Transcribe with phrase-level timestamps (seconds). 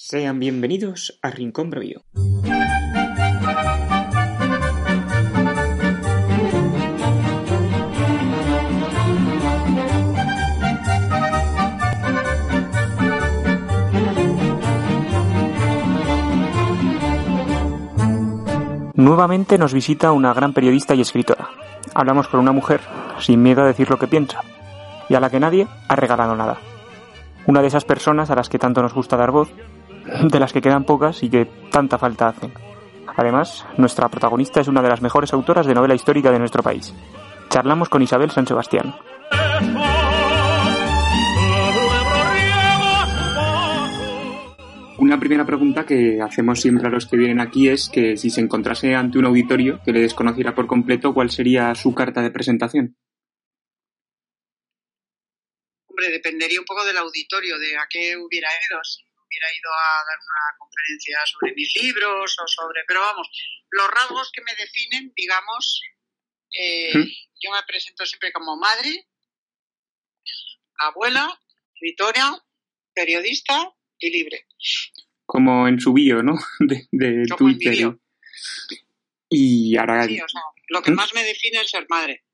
[0.00, 2.02] Sean bienvenidos a Rincón Bravío.
[18.94, 21.50] Nuevamente nos visita una gran periodista y escritora.
[21.92, 22.82] Hablamos con una mujer
[23.18, 24.42] sin miedo a decir lo que piensa
[25.08, 26.58] y a la que nadie ha regalado nada.
[27.46, 29.50] Una de esas personas a las que tanto nos gusta dar voz,
[30.22, 32.52] de las que quedan pocas y que tanta falta hacen.
[33.16, 36.94] Además, nuestra protagonista es una de las mejores autoras de novela histórica de nuestro país.
[37.48, 38.94] Charlamos con Isabel San Sebastián.
[44.98, 48.40] Una primera pregunta que hacemos siempre a los que vienen aquí es que si se
[48.40, 52.96] encontrase ante un auditorio que le desconociera por completo, ¿cuál sería su carta de presentación?
[55.86, 58.80] Hombre, dependería un poco del auditorio, de a qué hubiera ido.
[59.28, 62.82] Hubiera ido a dar una conferencia sobre mis libros o sobre...
[62.88, 63.28] Pero vamos,
[63.70, 65.82] los rasgos que me definen, digamos,
[66.58, 66.92] eh,
[67.40, 69.06] yo me presento siempre como madre,
[70.78, 71.28] abuela,
[71.74, 72.42] escritora,
[72.94, 74.46] periodista y libre.
[75.26, 76.34] Como en su bio, ¿no?
[76.90, 77.72] De, Twitter.
[77.72, 78.00] bio.
[79.28, 80.94] Y ahora, Sí, o sea, lo que ¿Mm?
[80.94, 82.24] más me define es ser madre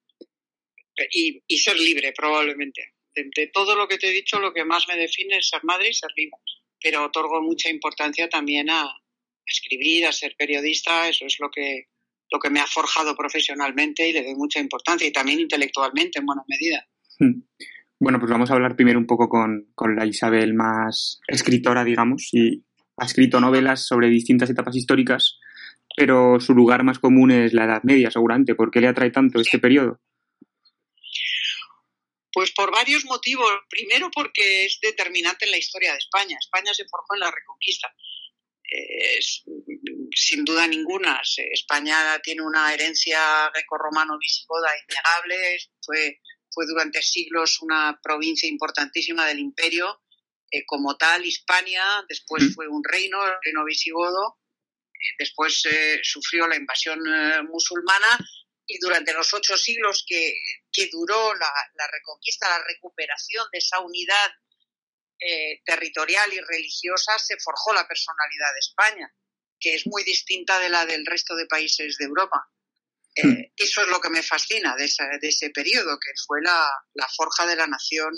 [1.10, 2.94] y, y ser libre, probablemente.
[3.14, 5.64] De, de todo lo que te he dicho, lo que más me define es ser
[5.64, 6.36] madre y ser libre.
[6.82, 8.96] Pero otorgo mucha importancia también a, a
[9.46, 11.88] escribir, a ser periodista, eso es lo que,
[12.30, 16.26] lo que me ha forjado profesionalmente y le doy mucha importancia y también intelectualmente en
[16.26, 16.86] buena medida.
[18.00, 22.28] bueno, pues vamos a hablar primero un poco con, con la Isabel más escritora, digamos,
[22.32, 22.64] y
[22.96, 25.38] ha escrito novelas sobre distintas etapas históricas,
[25.96, 28.54] pero su lugar más común es la Edad Media, seguramente.
[28.54, 30.00] ¿Por qué le atrae tanto este periodo?
[32.34, 33.50] Pues por varios motivos.
[33.70, 36.36] Primero porque es determinante en la historia de España.
[36.38, 37.94] España se forjó en la Reconquista.
[38.64, 39.44] Eh, es,
[40.10, 41.20] sin duda ninguna.
[41.52, 45.58] España tiene una herencia grecorromano-visigoda innegable.
[45.80, 46.20] Fue,
[46.50, 50.02] fue durante siglos una provincia importantísima del imperio.
[50.50, 54.38] Eh, como tal, Hispania, después fue un reino, el reino visigodo.
[55.04, 58.18] Eh, después eh, sufrió la invasión eh, musulmana
[58.66, 60.34] y durante los ocho siglos que,
[60.72, 64.30] que duró la, la reconquista, la recuperación de esa unidad
[65.20, 69.14] eh, territorial y religiosa, se forjó la personalidad de España,
[69.60, 72.48] que es muy distinta de la del resto de países de Europa.
[73.16, 73.42] Eh, Hmm.
[73.56, 77.08] Eso es lo que me fascina de, esa- de ese periodo, que fue la, la
[77.16, 78.12] forja de la nación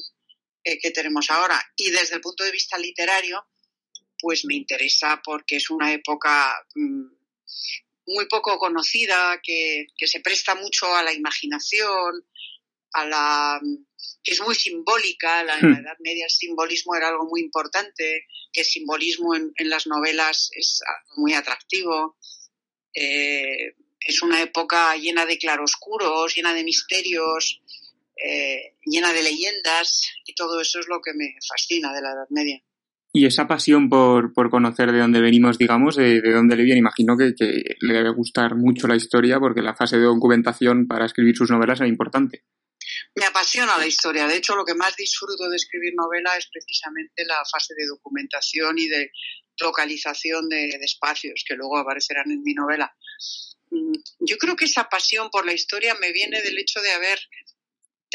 [0.65, 1.63] eh, que tenemos ahora.
[1.77, 3.47] Y desde el punto de vista literario,
[4.19, 7.09] pues me interesa porque es una época mm,
[8.07, 12.25] muy poco conocida, que, que se presta mucho a la imaginación,
[12.93, 13.61] a la
[14.23, 15.81] que es muy simbólica, la, en la Hmm.
[15.83, 20.51] Edad Media el simbolismo era algo muy importante, que el simbolismo en, en las novelas
[20.53, 20.83] es
[21.17, 22.17] muy atractivo.
[22.95, 27.61] Eh, es una época llena de claroscuros, llena de misterios,
[28.17, 32.29] eh, llena de leyendas, y todo eso es lo que me fascina de la Edad
[32.31, 32.63] Media.
[33.17, 36.81] Y esa pasión por, por conocer de dónde venimos, digamos, de, de dónde le viene,
[36.81, 41.07] imagino que, que le debe gustar mucho la historia porque la fase de documentación para
[41.07, 42.45] escribir sus novelas era importante.
[43.15, 44.29] Me apasiona la historia.
[44.29, 48.79] De hecho, lo que más disfruto de escribir novela es precisamente la fase de documentación
[48.79, 49.11] y de
[49.63, 52.95] localización de, de espacios que luego aparecerán en mi novela.
[53.71, 57.19] Mm, Yo creo que esa pasión por la historia me viene del hecho de haber,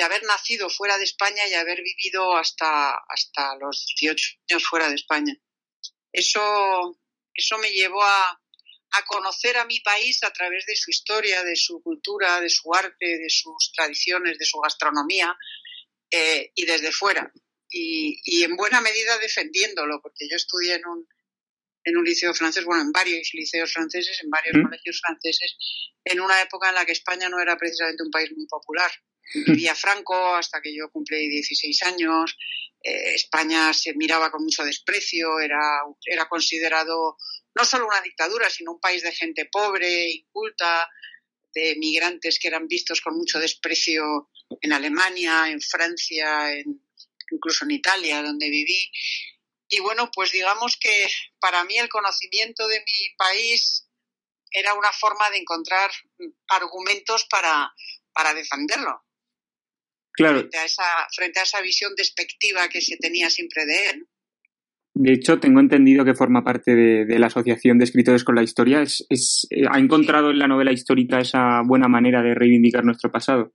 [0.01, 4.89] de haber nacido fuera de España y haber vivido hasta, hasta los 18 años fuera
[4.89, 5.37] de España.
[6.11, 6.99] Eso,
[7.35, 8.41] eso me llevó a,
[8.93, 12.73] a conocer a mi país a través de su historia, de su cultura, de su
[12.73, 15.37] arte, de sus tradiciones, de su gastronomía
[16.09, 17.31] eh, y desde fuera.
[17.69, 21.07] Y, y en buena medida defendiéndolo, porque yo estudié en un,
[21.83, 24.63] en un liceo francés, bueno, en varios liceos franceses, en varios ¿Mm?
[24.63, 25.55] colegios franceses,
[26.03, 28.91] en una época en la que España no era precisamente un país muy popular.
[29.33, 32.37] Vivía Franco hasta que yo cumplí 16 años.
[32.83, 37.17] Eh, España se miraba con mucho desprecio, era, era considerado
[37.53, 40.89] no solo una dictadura, sino un país de gente pobre, inculta,
[41.53, 44.29] de migrantes que eran vistos con mucho desprecio
[44.61, 46.81] en Alemania, en Francia, en,
[47.29, 48.91] incluso en Italia, donde viví.
[49.67, 51.07] Y bueno, pues digamos que
[51.39, 53.87] para mí el conocimiento de mi país
[54.49, 55.91] era una forma de encontrar
[56.47, 57.73] argumentos para,
[58.13, 59.05] para defenderlo
[60.13, 60.83] Claro, frente a, esa,
[61.15, 64.07] frente a esa visión despectiva que se tenía siempre de él.
[64.93, 68.43] de hecho, tengo entendido que forma parte de, de la Asociación de Escritores con la
[68.43, 68.81] Historia.
[68.81, 73.11] Es, es- eh, ¿Ha encontrado en la novela histórica esa buena manera de reivindicar nuestro
[73.11, 73.53] pasado?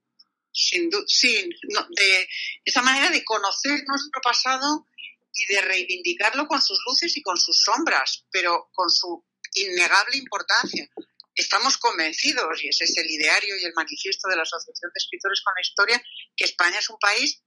[0.51, 2.27] Sin sí, no, de
[2.65, 4.87] esa manera de conocer nuestro pasado
[5.35, 9.23] y de reivindicarlo con sus luces y con sus sombras, pero con su
[9.55, 10.89] innegable importancia.
[11.37, 15.43] Estamos convencidos, y ese es el ideario y el manifiesto de la Asociación de Escritores
[15.43, 16.03] con la Historia,
[16.35, 17.43] que España es un país,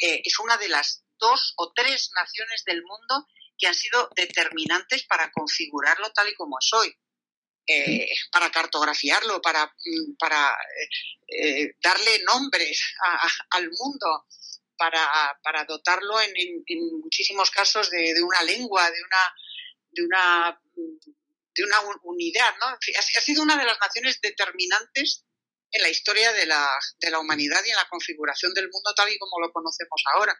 [0.00, 3.26] eh, es una de las dos o tres naciones del mundo
[3.58, 6.94] que han sido determinantes para configurarlo tal y como es hoy.
[7.68, 10.56] Eh, para cartografiarlo, para, mm, para
[11.26, 12.80] eh, darle nombres
[13.50, 14.26] al mundo,
[14.78, 16.32] para, para dotarlo en,
[16.64, 19.34] en, muchísimos casos de, de, una lengua, de una,
[19.90, 20.62] de una,
[21.56, 22.54] de una unidad.
[22.60, 22.66] ¿no?
[22.66, 25.24] Ha, sido una de las naciones determinantes
[25.70, 26.78] en la historia de la,
[27.20, 30.36] humanidad y en la configuración del mundo tal y como lo conocemos ahora.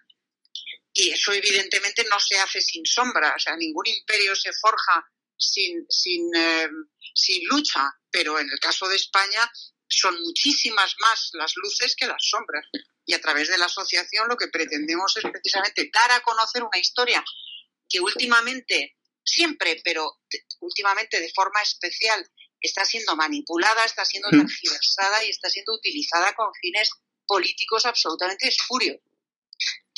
[0.93, 5.07] Y eso evidentemente no se hace sin sombra, o sea, ningún imperio se forja
[5.57, 6.69] eh,
[7.15, 9.51] sin lucha, pero en el caso de España
[9.89, 12.67] son muchísimas más las luces que las sombras.
[13.05, 16.79] Y a través de la asociación lo que pretendemos es precisamente dar a conocer una
[16.79, 17.25] historia
[17.89, 20.21] que últimamente, siempre, pero
[20.61, 22.29] últimamente de forma especial,
[22.61, 24.47] está siendo manipulada, está siendo mm.
[24.47, 26.91] tergiversada y está siendo utilizada con fines
[27.27, 28.99] políticos absolutamente espurios.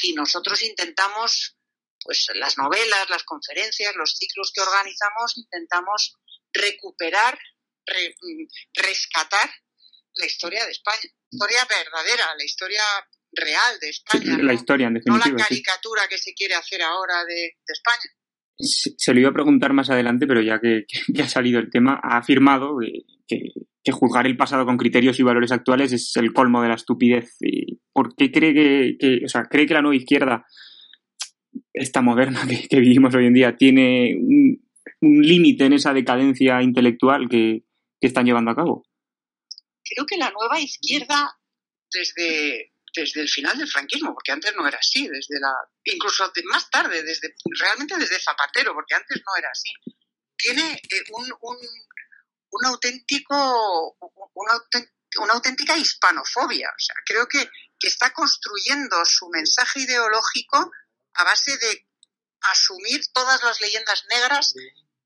[0.03, 1.57] Y nosotros intentamos,
[2.01, 6.17] pues las novelas, las conferencias, los ciclos que organizamos, intentamos
[6.53, 7.39] recuperar,
[8.75, 9.51] rescatar
[10.15, 12.83] la historia de España, la historia verdadera, la historia
[13.33, 14.39] real de España.
[14.39, 15.27] la historia, en definitiva.
[15.27, 18.11] No la caricatura que se quiere hacer ahora de, España.
[18.59, 20.87] Se, lo iba a preguntar más adelante, pero ya que,
[21.23, 22.79] ha salido el tema, ha afirmado
[23.27, 23.53] que,
[23.91, 27.39] juzgar el pasado con criterios y valores actuales es el colmo de la estupidez.
[27.93, 28.53] ¿Por qué cree
[28.99, 30.45] que, o sea, cree que la nueva izquierda,
[31.73, 34.61] esta moderna que, vivimos hoy en día, tiene un,
[35.01, 37.63] límite en esa decadencia intelectual que
[38.01, 38.85] están llevando a cabo?
[39.89, 41.39] creo que la nueva izquierda,
[41.93, 45.55] desde, desde el final del franquismo, porque antes no era así, desde la,
[45.85, 49.73] incluso más tarde, desde, realmente desde Zapatero, porque antes no era así,
[50.37, 53.97] tiene eh, un, un, auténtico,
[55.19, 56.69] una auténtica hispanofobia.
[56.69, 57.49] O sea, creo que,
[57.79, 60.71] que está construyendo su mensaje ideológico
[61.15, 61.87] a base de
[62.41, 64.55] asumir todas las leyendas negras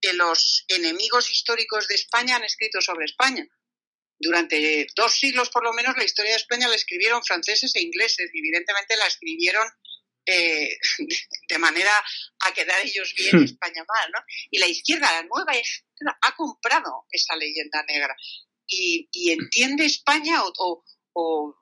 [0.00, 3.46] que los enemigos históricos de España han escrito sobre España
[4.22, 8.30] durante dos siglos por lo menos la historia de España la escribieron franceses e ingleses
[8.32, 9.66] y evidentemente la escribieron
[10.24, 10.78] eh,
[11.48, 11.90] de manera
[12.40, 13.44] a quedar ellos bien y hmm.
[13.44, 14.20] España mal, ¿no?
[14.50, 18.16] Y la izquierda, la nueva izquierda, ha comprado esa leyenda negra
[18.66, 21.56] y, entiende España o, o,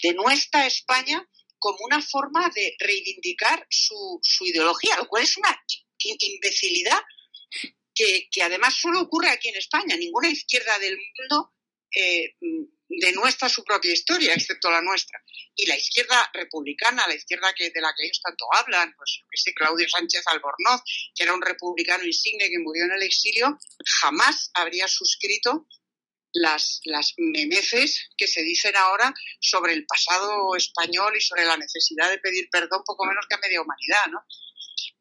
[0.00, 1.28] denuestra España
[1.58, 5.60] como una forma de reivindicar su, su ideología, lo cual es una
[5.98, 7.00] imbecilidad
[8.30, 9.96] que, además solo ocurre aquí en España.
[9.96, 11.52] Ninguna izquierda del mundo
[11.94, 12.36] eh,
[12.88, 15.20] denuestra su propia historia, excepto la nuestra.
[15.54, 19.52] Y la izquierda republicana, la izquierda que, de la que ellos tanto hablan, pues sé,
[19.52, 20.82] Claudio Sánchez Albornoz,
[21.14, 23.58] que era un republicano insigne que murió en el exilio,
[24.00, 25.66] jamás habría suscrito
[26.32, 32.10] las, las memeces que se dicen ahora sobre el pasado español y sobre la necesidad
[32.10, 34.20] de pedir perdón poco menos que a media humanidad, ¿no?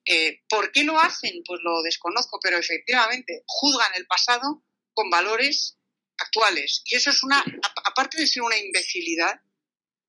[0.05, 1.43] Eh, ¿Por qué lo hacen?
[1.45, 4.63] Pues lo desconozco, pero efectivamente juzgan el pasado
[4.93, 5.77] con valores
[6.17, 6.81] actuales.
[6.85, 7.43] Y eso es una,
[7.83, 9.39] aparte de ser una imbecilidad,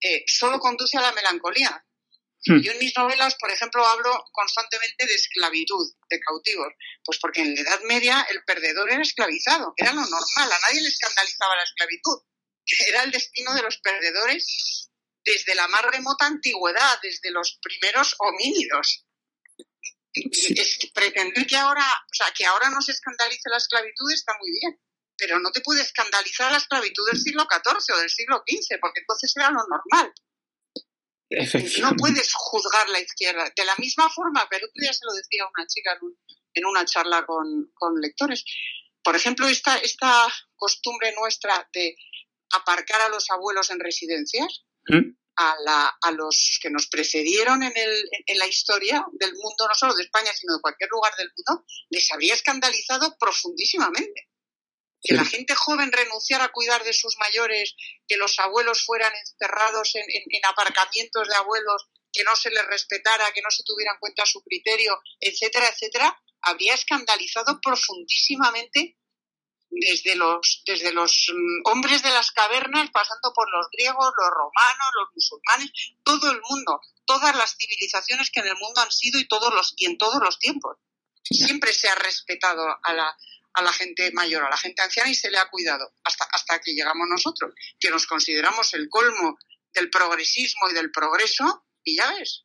[0.00, 1.84] eh, solo conduce a la melancolía.
[2.46, 2.60] Hmm.
[2.60, 6.72] Yo en mis novelas, por ejemplo, hablo constantemente de esclavitud, de cautivos,
[7.04, 10.80] pues porque en la Edad Media el perdedor era esclavizado, era lo normal, a nadie
[10.80, 12.22] le escandalizaba la esclavitud,
[12.86, 14.88] era el destino de los perdedores
[15.24, 19.04] desde la más remota antigüedad, desde los primeros homínidos
[20.94, 24.80] pretender que ahora, o sea, que ahora no se escandalice la esclavitud está muy bien,
[25.16, 29.00] pero no te puede escandalizar la esclavitud del siglo XIV o del siglo XV, porque
[29.00, 30.12] entonces era lo normal.
[31.82, 33.52] No puedes juzgar la izquierda.
[33.54, 35.98] De la misma forma, pero otro día se lo decía a una chica
[36.54, 38.44] en, una charla con, lectores.
[39.02, 41.96] Por ejemplo, esta, esta costumbre nuestra de
[42.50, 45.10] aparcar a los abuelos en residencias, ¿Mm?
[45.38, 50.02] A, los que nos precedieron en, el, en, la historia del mundo, no solo de
[50.02, 54.28] España, sino de cualquier lugar del mundo, les habría escandalizado profundísimamente.
[55.00, 57.76] Que la gente joven renunciara a cuidar de sus mayores,
[58.08, 63.30] que los abuelos fueran encerrados en, en aparcamientos de abuelos, que no se les respetara,
[63.32, 68.96] que no se tuviera en cuenta su criterio, etcétera, etcétera, habría escandalizado profundísimamente
[69.70, 74.90] desde los, desde los mm, hombres de las cavernas, pasando por los griegos, los romanos,
[74.94, 75.70] los musulmanes,
[76.02, 79.74] todo el mundo, todas las civilizaciones que en el mundo han sido y, todos los,
[79.76, 80.76] y en todos los tiempos.
[81.22, 83.16] Siempre se ha respetado a la,
[83.54, 86.60] a la gente mayor, a la gente anciana y se le ha cuidado hasta, hasta
[86.60, 89.38] que llegamos nosotros, que nos consideramos el colmo
[89.72, 92.44] del progresismo y del progreso y ya ves,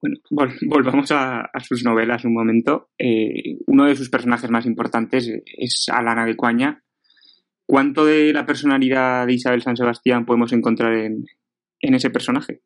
[0.00, 0.16] Bueno,
[0.62, 2.90] volvamos a, sus novelas un momento.
[2.98, 6.82] Eh, uno de sus personajes más importantes es Alana de Cuaña.
[7.66, 11.24] ¿Cuánto de la personalidad de Isabel San Sebastián podemos encontrar en,
[11.80, 12.62] en ese personaje?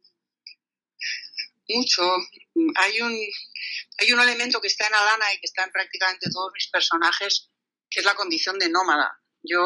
[1.69, 2.03] Mucho.
[2.77, 3.13] Hay un,
[3.99, 7.51] hay un elemento que está en Alana y que está en prácticamente todos mis personajes,
[7.91, 9.21] que es la condición de nómada.
[9.43, 9.63] Yo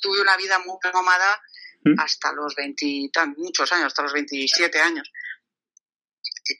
[0.00, 1.40] tuve una vida muy nómada
[1.84, 2.00] ¿Mm?
[2.00, 5.10] hasta los 20, muchos años, hasta los 27 años,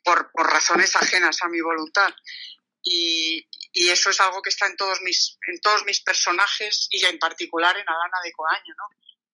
[0.04, 2.12] por, razones ajenas a mi voluntad.
[2.82, 7.18] Y, eso es algo que está en todos mis, en todos mis personajes y en
[7.18, 8.84] particular en Alana de Coaño, ¿no?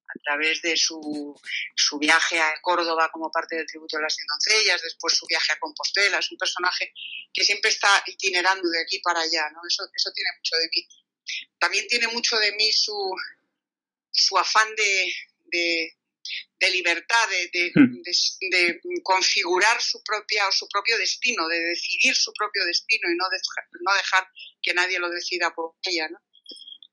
[0.09, 1.39] a través de su,
[1.77, 5.59] su, viaje a Córdoba como parte del tributo de las doncellas, después su viaje a
[5.59, 6.93] Compostela, es un personaje
[7.33, 9.61] que siempre está itinerando de aquí para allá, ¿no?
[9.69, 10.89] Eso, eso tiene mucho de mí.
[11.59, 13.15] También tiene mucho de mí su,
[14.11, 15.97] su afán de,
[16.71, 18.03] libertad, de, hmm.
[18.51, 23.25] de, configurar su, propia, su propio destino, de decidir su propio destino y no,
[23.81, 24.29] no dejar
[24.63, 26.19] que nadie lo decida por ella, ¿no?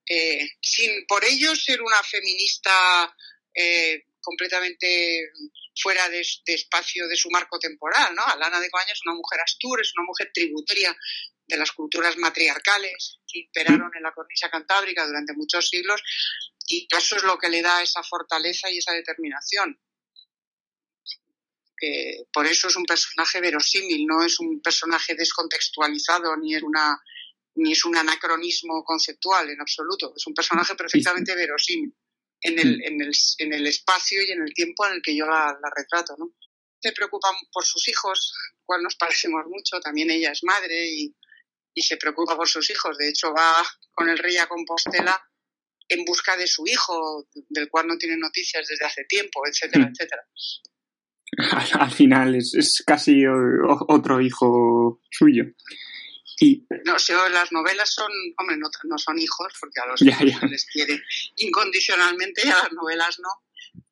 [0.10, 3.14] Eh, sin por ello ser una feminista
[3.54, 5.32] eh, completamente
[5.76, 8.24] fuera de, espacio de su marco temporal, ¿no?
[8.26, 10.96] Alana de Coaña es una mujer astur, es una mujer tributaria
[11.46, 16.02] de las culturas matriarcales que imperaron en la cornisa cantábrica durante muchos siglos
[16.68, 19.80] y eso es lo que le da esa fortaleza y esa determinación.
[22.34, 27.02] por eso es un personaje verosímil, no es un personaje descontextualizado ni es una
[27.56, 31.92] ni es un anacronismo conceptual en absoluto, es un personaje perfectamente verosímil
[32.42, 35.26] en el, en el, en el espacio y en el tiempo en el que yo
[35.26, 36.16] la, retrato.
[36.20, 36.34] ¿no?
[36.80, 38.32] Se preocupa por sus hijos,
[38.64, 41.16] cual nos parecemos mucho, también ella es madre y,
[41.74, 43.56] y se preocupa por sus hijos, de hecho va
[43.92, 45.20] con el rey a Compostela
[45.90, 49.92] en busca de su hijo, del cual no tiene noticias desde hace tiempo, etcétera, hmm.
[49.92, 50.28] etcétera.
[51.80, 55.44] Al, final es, es, casi otro hijo suyo.
[56.86, 60.48] No, sé, las novelas son, hombre, no, no son hijos, porque a los hijos se
[60.48, 61.02] les quiere
[61.38, 63.30] incondicionalmente y a las novelas no.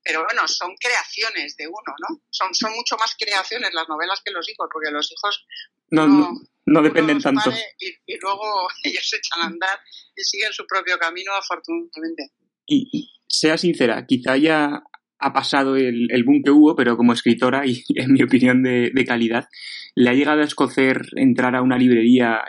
[0.03, 2.21] Pero bueno, son creaciones de uno, ¿no?
[2.29, 5.45] Son, son mucho más creaciones las novelas que los hijos, porque los hijos
[5.89, 7.51] no, no, dependen tanto.
[7.79, 9.79] Y, luego ellos se echan a andar
[10.15, 12.31] y siguen su propio camino, afortunadamente.
[12.67, 14.81] Y sea sincera, quizá ya
[15.19, 18.91] ha pasado el, el boom que hubo, pero como escritora y en mi opinión de,
[18.93, 19.47] de calidad,
[19.95, 22.43] le ha llegado a escocer entrar a una librería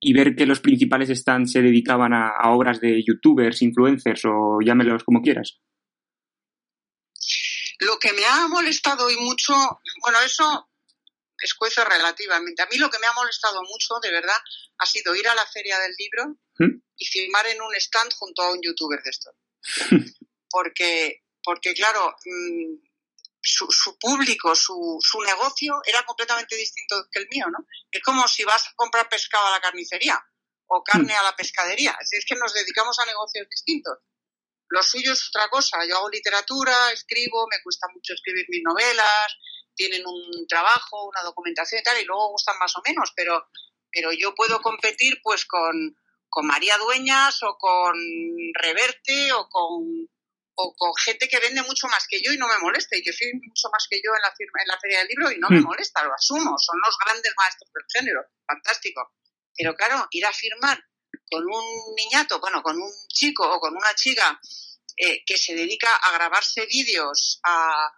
[0.00, 5.04] y, ver que los principales stands se dedicaban a, obras de youtubers, influencers o llámelos
[5.04, 5.60] como quieras.
[7.78, 9.52] Lo que me ha molestado y mucho,
[10.02, 10.69] bueno, eso
[11.40, 12.62] escuezo relativamente.
[12.62, 14.36] A mí lo que me ha molestado mucho, de verdad,
[14.78, 16.82] ha sido ir a la feria del libro ¿Mm?
[16.96, 19.30] y filmar en un stand junto a un youtuber de esto.
[20.50, 22.74] Porque porque claro, mm,
[23.42, 27.66] su, su, público, su, su, negocio era completamente distinto que el mío, ¿no?
[27.90, 30.22] Es como si vas a comprar pescado a la carnicería
[30.66, 31.96] o carne a la pescadería.
[32.00, 33.98] Es, que nos dedicamos a negocios distintos.
[34.68, 35.84] Lo suyo es otra cosa.
[35.84, 39.36] Yo hago literatura, escribo, me cuesta mucho escribir mis novelas,
[39.80, 43.48] tienen un trabajo, una documentación y tal, y luego gustan más o menos, pero,
[43.90, 45.96] pero yo puedo competir pues con,
[46.28, 47.96] con María Dueñas o con
[48.60, 50.06] Reverte o con
[50.62, 53.14] o con gente que vende mucho más que yo y no me molesta, y que
[53.14, 55.48] soy mucho más que yo en la, firma, en la feria del libro y no
[55.48, 55.64] me hmm.
[55.64, 59.14] molesta, lo asumo, son los grandes maestros del género, fantástico.
[59.56, 60.84] Pero claro, ir a firmar
[61.30, 64.38] con un niñato, bueno, con un chico o con una chica
[64.98, 67.90] eh, que se dedica a grabarse vídeos, a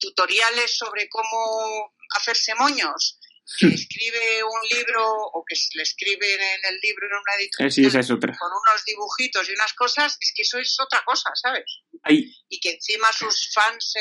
[0.00, 3.20] tutoriales sobre cómo hacerse moños,
[3.58, 5.02] que escribe un libro
[5.34, 8.06] o que le escribe en el libro en una editorial
[8.38, 11.82] con unos dibujitos y unas cosas, es que eso es otra cosa, ¿sabes?
[12.48, 13.94] Y que encima sus fans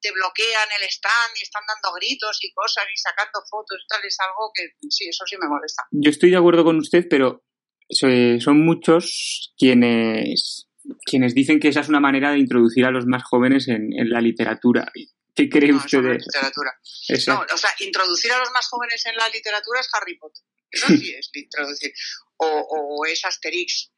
[0.00, 4.04] te bloquean el stand y están dando gritos y cosas y sacando fotos y tal,
[4.04, 5.84] es algo que sí, eso sí me molesta.
[5.90, 7.42] Yo estoy de acuerdo con usted, pero
[7.90, 10.66] son muchos quienes
[11.04, 14.10] quienes dicen que esa es una manera de introducir a los más jóvenes en, en
[14.10, 14.90] la literatura.
[15.34, 16.78] ¿Qué cree usted de literatura?
[17.26, 20.44] No, o sea, introducir a los más jóvenes en la literatura es Harry Potter.
[20.70, 21.92] Eso sí es introducir.
[22.36, 23.90] O, o es Asterix,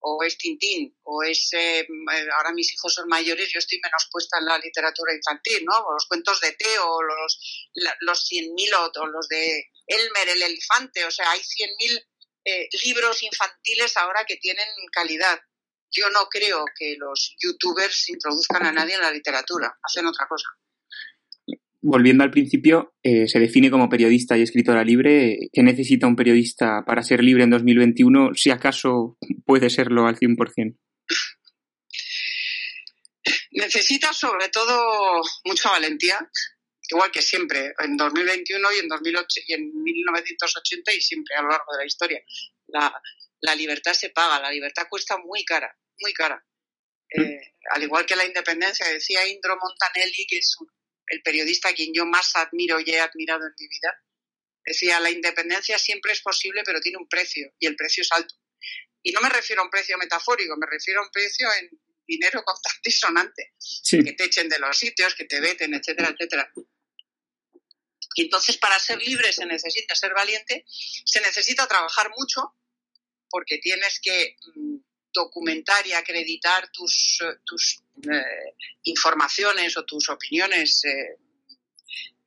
[0.00, 1.50] o es Tintín, o es.
[1.52, 1.86] Eh,
[2.36, 5.76] ahora mis hijos son mayores, yo estoy menos puesta en la literatura infantil, ¿no?
[5.76, 7.68] O los cuentos de Teo, los,
[8.00, 11.04] los 100.000 o, los de Elmer, el elefante.
[11.04, 12.06] O sea, hay 100.000
[12.44, 15.38] eh, libros infantiles ahora que tienen calidad.
[15.90, 20.48] Yo no creo que los youtubers introduzcan a nadie en la literatura, hacen otra cosa
[21.82, 25.38] volviendo al principio, eh, se define como periodista y escritora libre.
[25.52, 30.78] ¿Qué necesita un periodista para ser libre en 2021, si acaso puede serlo al 100%?
[33.52, 36.18] Necesita sobre todo mucha valentía,
[36.88, 41.48] igual que siempre, en 2021 y en, 2008, y en 1980 y siempre a lo
[41.48, 42.20] largo de la historia.
[42.68, 42.92] La,
[43.40, 46.44] la libertad se paga, la libertad cuesta muy cara, muy cara.
[47.14, 47.22] Mm.
[47.22, 50.56] Eh, al igual que la independencia, decía Indro Montanelli, que es
[51.10, 54.02] el periodista a quien yo más admiro y he admirado en mi vida,
[54.64, 58.34] decía, la independencia siempre es posible, pero tiene un precio, y el precio es alto.
[59.02, 61.70] Y no me refiero a un precio metafórico, me refiero a un precio en
[62.06, 63.52] dinero constante y sonante.
[63.90, 66.50] Que te echen de los sitios, que te veten, etcétera, etcétera.
[68.14, 72.54] Y entonces para ser libre se necesita ser valiente, se necesita trabajar mucho,
[73.28, 74.76] porque tienes que mm,
[75.12, 81.16] documentar y acreditar tus, eh, tus eh, informaciones o tus opiniones eh,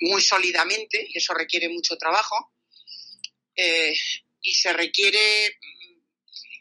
[0.01, 2.53] muy sólidamente, y eso requiere mucho trabajo,
[3.55, 6.01] y se requiere, mm,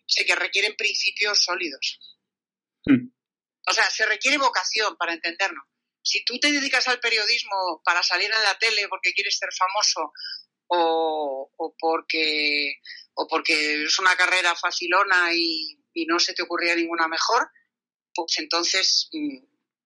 [0.07, 1.99] sé que requieren principios sólidos.
[2.85, 3.09] Hmm.
[3.67, 5.65] O sea, se requiere vocación para entendernos.
[6.03, 10.13] Si tú te dedicas al periodismo para salir en la tele porque quieres ser famoso
[10.67, 12.75] o, o porque,
[13.15, 17.51] o porque es una carrera facilona y, y no se te ocurría ninguna mejor,
[18.15, 19.45] pues entonces mm,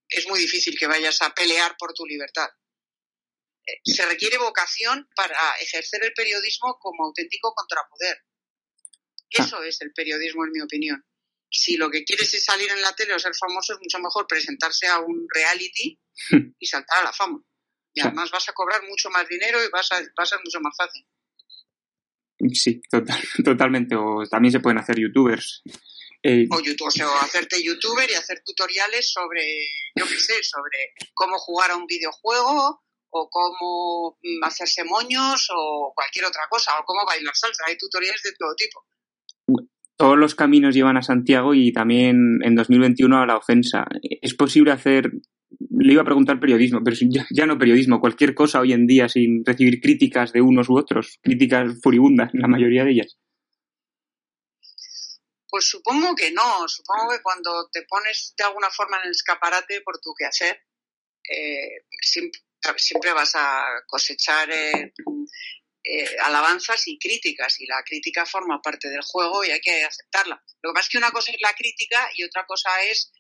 [0.09, 2.49] es muy difícil que vayas a pelear por tu libertad.
[3.67, 8.19] Eh, se requiere vocación para ejercer el periodismo como auténtico contrapoder.
[9.29, 11.05] Eso es el periodismo, en mi opinión.
[11.51, 14.27] Si lo que quieres es salir en la tele o ser famoso, es mucho mejor
[14.27, 15.99] presentarse a un reality
[16.59, 17.43] y saltar a la fama.
[17.93, 20.61] Y además vas a cobrar mucho más dinero y vas a, va a ser mucho
[20.61, 21.07] más fácil.
[22.53, 22.81] Sí,
[23.45, 23.97] totalmente.
[23.97, 25.63] O también se pueden hacer youtubers.
[26.29, 29.43] Eh, o, YouTube, o hacerte youtuber y hacer tutoriales sobre,
[29.95, 36.25] yo qué sé, sobre cómo jugar a un videojuego o cómo hacerse moños o cualquier
[36.25, 37.63] otra cosa, o cómo bailar salsa.
[37.69, 38.85] Hay tutoriales de todo tipo.
[39.97, 43.87] Todos los caminos llevan a Santiago y también en 2021 a la ofensa.
[44.03, 45.13] ¿Es posible hacer
[45.79, 46.97] le iba a preguntar periodismo, pero
[47.31, 51.19] ya, no periodismo, cualquier cosa hoy en día sin recibir críticas de unos u otros,
[51.23, 53.17] críticas furibundas, la mayoría de ellas.
[55.49, 59.81] Pues supongo que no, supongo que cuando te pones de alguna forma en el escaparate
[59.83, 60.61] por tu quehacer,
[61.29, 62.41] eh, siempre,
[62.77, 64.93] siempre, vas a cosechar eh,
[65.89, 70.43] eh, alabanzas y críticas, y la crítica forma parte del juego y hay que aceptarla.
[70.63, 73.13] Lo que pasa es que una cosa es la crítica y otra cosa es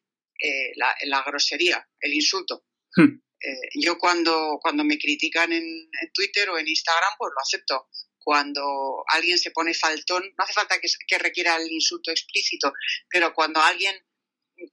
[0.42, 2.64] eh, la, grosería, el insulto.
[2.96, 3.20] Hmm.
[3.40, 7.88] Eh, yo cuando, cuando me critican en, Twitter o en Instagram, pues lo acepto.
[8.26, 12.72] Cuando alguien se pone faltón, no hace falta que, que requiera el insulto explícito,
[13.08, 13.94] pero cuando alguien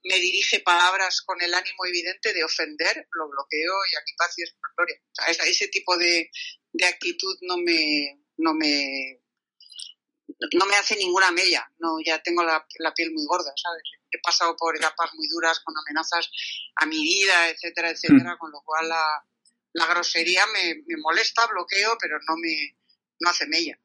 [0.02, 4.42] me dirige palabras con el ánimo evidente de ofender, lo bloqueo y aquí paz y
[4.42, 5.00] es gloria.
[5.46, 6.32] ese tipo de,
[6.72, 9.20] de, actitud no me, no me
[10.54, 13.84] no me hace ninguna mella, no ya tengo la, la piel muy gorda, ¿sabes?
[14.14, 16.30] he pasado por etapas muy duras con amenazas
[16.76, 18.38] a mi vida, etcétera, etcétera, mm.
[18.38, 22.76] con lo cual la, grosería me, molesta, bloqueo, pero no me
[23.20, 23.78] no hace mella.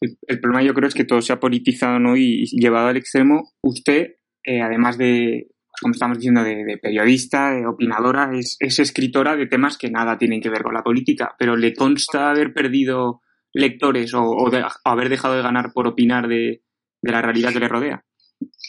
[0.00, 2.16] El, problema yo creo es que todo se ha politizado ¿no?
[2.16, 3.52] y, llevado al extremo.
[3.62, 5.48] Usted, eh, además de,
[5.80, 10.50] como estamos diciendo, de, periodista, de opinadora, es, escritora de temas que nada tienen que
[10.50, 14.50] ver con la política, pero ¿le consta haber perdido lectores o,
[14.84, 16.62] haber dejado de ganar por opinar de,
[17.02, 18.04] de la realidad que le rodea?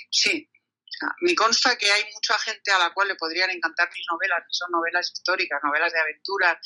[0.10, 0.50] Sí,
[1.22, 4.54] me consta que hay mucha gente a la cual le podrían encantar mis novelas, que
[4.54, 6.58] son novelas históricas, novelas de aventuras,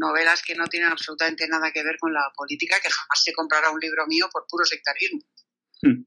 [0.00, 3.70] novelas que no tienen absolutamente nada que ver con la política, que jamás se comprará
[3.70, 5.20] un libro mío por puro sectarismo.
[5.82, 6.02] Hmm.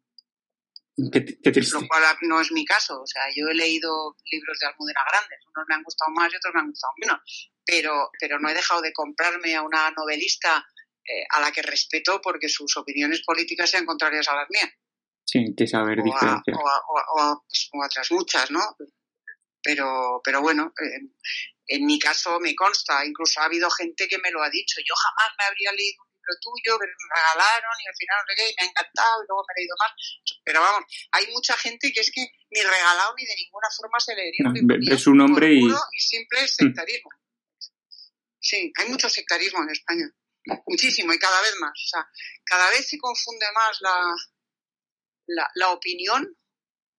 [0.96, 3.02] Lo cual no es mi caso.
[3.02, 6.36] O sea, yo he leído libros de Almudena Grandes, unos me han gustado más y
[6.36, 10.66] otros me han gustado menos, pero, pero no he dejado de comprarme a una novelista
[11.06, 14.70] eh, a la que respeto porque sus opiniones políticas sean contrarias a las mías.
[15.26, 16.58] Sí, que saber o diferenciar.
[16.58, 18.62] o, a, pues, otras muchas, ¿no?
[19.64, 20.74] Pero, pero bueno,
[21.68, 24.82] en mi caso me consta, incluso ha habido gente que me lo ha dicho.
[24.86, 28.56] Yo jamás me habría leído un libro tuyo, me regalaron y al final no y
[28.56, 29.92] me ha encantado y luego me he leído más.
[30.44, 34.16] Pero vamos, hay mucha gente que es que ni regalado ni de ninguna forma se
[34.16, 34.94] leería un libro.
[34.94, 35.66] Es un hombre y...
[35.68, 37.10] y simple sectarismo.
[38.40, 40.06] Sí, hay mucho sectarismo en España.
[40.68, 41.72] Muchísimo y cada vez más.
[41.72, 42.08] O sea,
[42.44, 44.14] cada vez se confunde más la,
[45.56, 46.38] la, opinión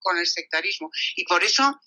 [0.01, 0.91] con el sectarismo.
[1.17, 1.79] Y por eso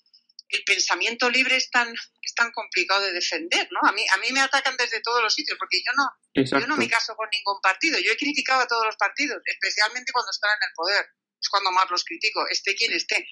[0.48, 3.80] el pensamiento libre es tan, es tan complicado de defender, ¿no?
[3.88, 6.76] A mí, a mí me atacan desde todos los sitios, porque yo no, yo no
[6.76, 7.98] me caso con ningún partido.
[7.98, 11.06] Yo he criticado a todos los partidos, especialmente cuando están en el poder.
[11.40, 13.28] Es cuando más los critico, esté quien esté.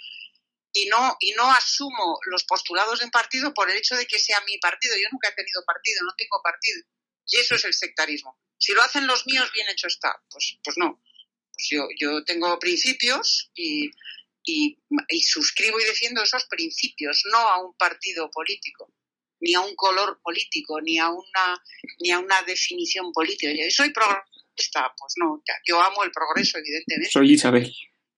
[0.72, 4.18] Y no, y no asumo los postulados de un partido por el hecho de que
[4.18, 4.94] sea mi partido.
[4.96, 6.83] Yo nunca he tenido partido, no tengo partido.
[7.26, 8.38] Y eso es el sectarismo.
[8.59, 10.14] Si lo hacen los míos, bien hecho está.
[10.31, 11.02] Pues, pues no.
[11.52, 13.90] Pues yo, yo tengo principios y,
[14.47, 14.79] y,
[15.23, 18.93] suscribo y defiendo esos principios, no a un partido político.
[19.39, 21.63] ni a un color político, ni a una,
[22.01, 23.53] ni a una definición política.
[23.53, 27.13] Yo soy progresista, pues no, yo amo el progreso, evidentemente.
[27.13, 27.71] Soy Isabel.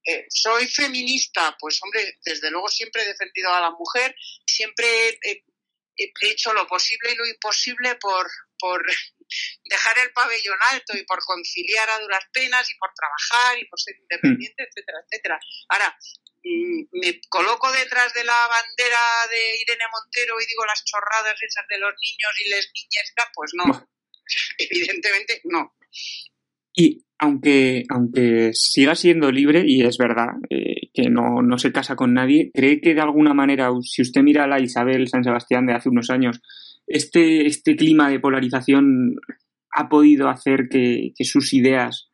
[0.04, 4.14] Eh, soy feminista, pues hombre, desde luego siempre he defendido a la mujer,
[4.46, 5.42] siempre he,
[6.22, 8.26] hecho lo posible y lo imposible por,
[8.58, 8.82] por
[9.64, 13.80] dejar el pabellón alto y por conciliar a duras penas y por trabajar y por
[13.80, 15.40] ser independiente, etcétera, etcétera.
[15.68, 15.96] Ahora,
[16.44, 21.66] mm, me coloco detrás de la bandera de Irene Montero y digo las chorradas esas
[21.68, 23.88] de los niños y les niñas, pues no,
[24.58, 25.74] evidentemente no.
[26.74, 31.96] Y aunque, aunque siga siendo libre, y es verdad eh, que no, no, se casa
[31.96, 35.66] con nadie, ¿cree que de alguna manera, si usted mira a la Isabel San Sebastián
[35.66, 36.40] de hace unos años,
[36.88, 39.16] este, este clima de polarización
[39.70, 42.10] ha podido hacer que, sus ideas,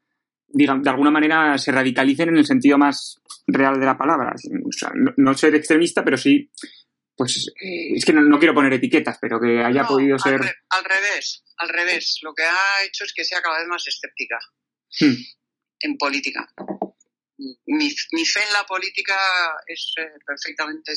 [0.48, 4.34] digamos, de alguna manera se radicalicen en el sentido más real de la palabra?
[5.16, 6.50] no, ser extremista, pero sí
[7.16, 10.40] pues eh, es que no, quiero poner etiquetas, pero que haya podido ser.
[10.70, 12.18] Al, revés, al revés.
[12.22, 14.38] Lo que ha hecho es que sea cada vez más escéptica
[15.00, 15.14] hmm.
[15.80, 16.52] en política.
[17.66, 19.16] Mi, fe en la política
[19.66, 20.92] es eh, perfectamente.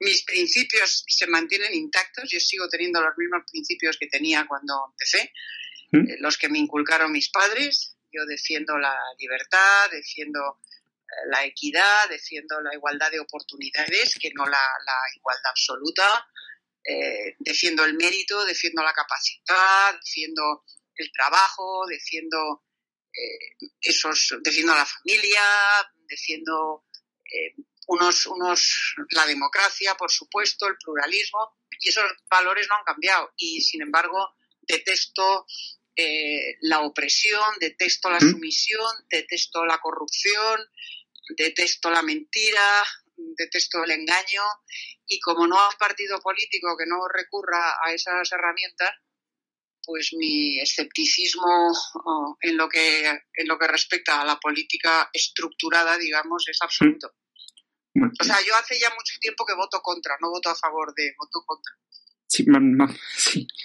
[0.00, 2.28] Mis principios se mantienen intactos.
[2.30, 5.32] Yo sigo teniendo los mismos principios que tenía cuando empecé,
[5.92, 6.10] hmm.
[6.10, 7.96] eh, los que me inculcaron mis padres.
[8.12, 10.60] Yo defiendo la libertad, defiendo
[11.26, 14.62] la equidad, defiendo la igualdad de oportunidades, que no la,
[15.16, 16.28] igualdad absoluta,
[16.84, 22.64] eh, defiendo el mérito, defiendo la capacidad, defiendo el trabajo, defiendo
[23.12, 25.42] eh, esos, defiendo la familia,
[26.08, 26.86] defiendo
[27.24, 27.54] eh,
[27.90, 33.32] unos, unos, la democracia, por supuesto, el pluralismo, y esos valores no han cambiado.
[33.36, 35.46] Y sin embargo, detesto
[36.62, 38.30] la opresión, detesto la ¿Mm?
[38.30, 40.60] sumisión, detesto la corrupción,
[41.36, 42.82] detesto la mentira,
[43.16, 44.42] detesto el engaño
[45.06, 48.90] y como no hay partido político que no recurra a esas herramientas,
[49.82, 51.72] pues mi escepticismo
[52.04, 57.12] oh, en lo que en lo que respecta a la política estructurada, digamos, es absoluto.
[57.94, 61.12] O sea, yo hace ya mucho tiempo que voto contra, no voto a favor de,
[61.18, 61.74] voto contra.
[62.26, 62.44] Sí,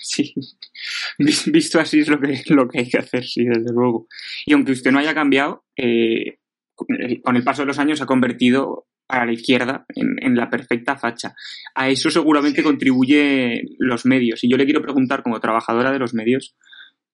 [0.01, 1.51] sí, sí.
[1.51, 4.07] Visto así es lo que, lo que hay que hacer, sí, desde luego.
[4.45, 6.39] Y aunque usted no haya cambiado, eh,
[6.75, 10.97] con el paso de los años se ha convertido para la izquierda en, la perfecta
[10.97, 11.35] facha.
[11.75, 14.43] A eso seguramente contribuye los medios.
[14.43, 16.55] Y yo le quiero preguntar, como trabajadora de los medios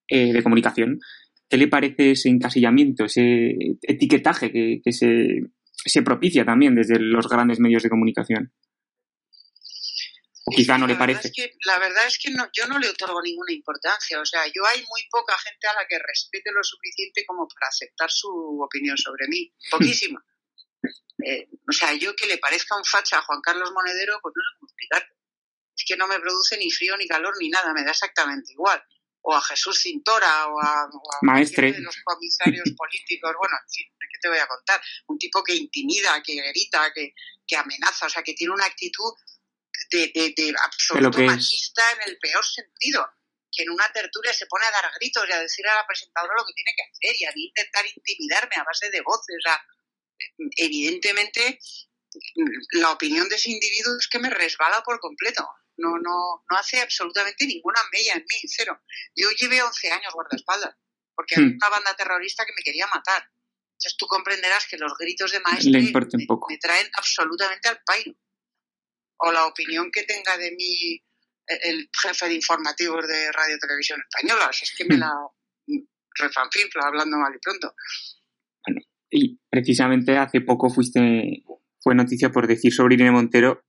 [0.08, 1.00] eh, de comunicación,
[1.50, 5.42] ¿qué le parece ese encasillamiento, ese etiquetaje que, se,
[5.86, 8.54] se, propicia también desde los grandes medios de comunicación?
[10.46, 11.28] O quizá no le parece.
[11.28, 14.20] Es que, la verdad es que no, yo no le otorgo ninguna importancia.
[14.20, 17.70] O sea, yo hay muy poca gente a la que respete lo suficiente como para
[17.70, 18.28] aceptar su
[18.60, 19.54] opinión sobre mí.
[19.72, 20.24] Poquísima.
[21.24, 24.42] Eh, o sea, yo que le parezca un facha a Juan Carlos Monedero, pues no
[24.42, 25.08] lo puedo explicar.
[25.78, 28.84] Es que no me produce ni frío, ni calor, ni nada, me da exactamente igual.
[29.24, 30.90] O a Jesús Cintora, o a,
[31.22, 31.74] Maestre.
[31.74, 34.82] de los comisarios políticos, bueno, en fin, ¿qué te voy a contar?
[35.08, 37.14] Un tipo que intimida, que grita, que,
[37.46, 39.14] que amenaza, o sea, que tiene una actitud
[39.92, 43.06] de, de, absoluto machista en el peor sentido
[43.52, 46.34] que en una tertulia se pone a dar gritos y a decir a la presentadora
[46.38, 49.36] lo que tiene que hacer y a intentar intimidarme a base de voces.
[49.38, 49.62] O sea,
[50.56, 51.60] evidentemente,
[52.74, 55.48] la opinión de ese individuo es que me resbala por completo.
[55.78, 58.82] No, no, no hace absolutamente ninguna mella en mí, cero.
[59.16, 60.76] Yo llevé 11 años guardaespaldas,
[61.16, 61.58] porque hmm.
[61.58, 63.24] una banda terrorista que me quería matar.
[63.82, 68.14] Entonces tú comprenderás que los gritos de maestro me, traen absolutamente al pairo
[69.18, 70.96] o la opinión que tenga de mí
[71.48, 74.52] eh, el jefe de informativos de Radio Televisión Española.
[74.52, 75.00] es que me hmm.
[75.00, 75.14] la
[76.20, 77.74] refanfinfla hablando mal y pronto.
[78.66, 81.44] Bueno, y precisamente hace poco fuiste,
[81.80, 83.66] fue noticia por decir sobre Irene Montero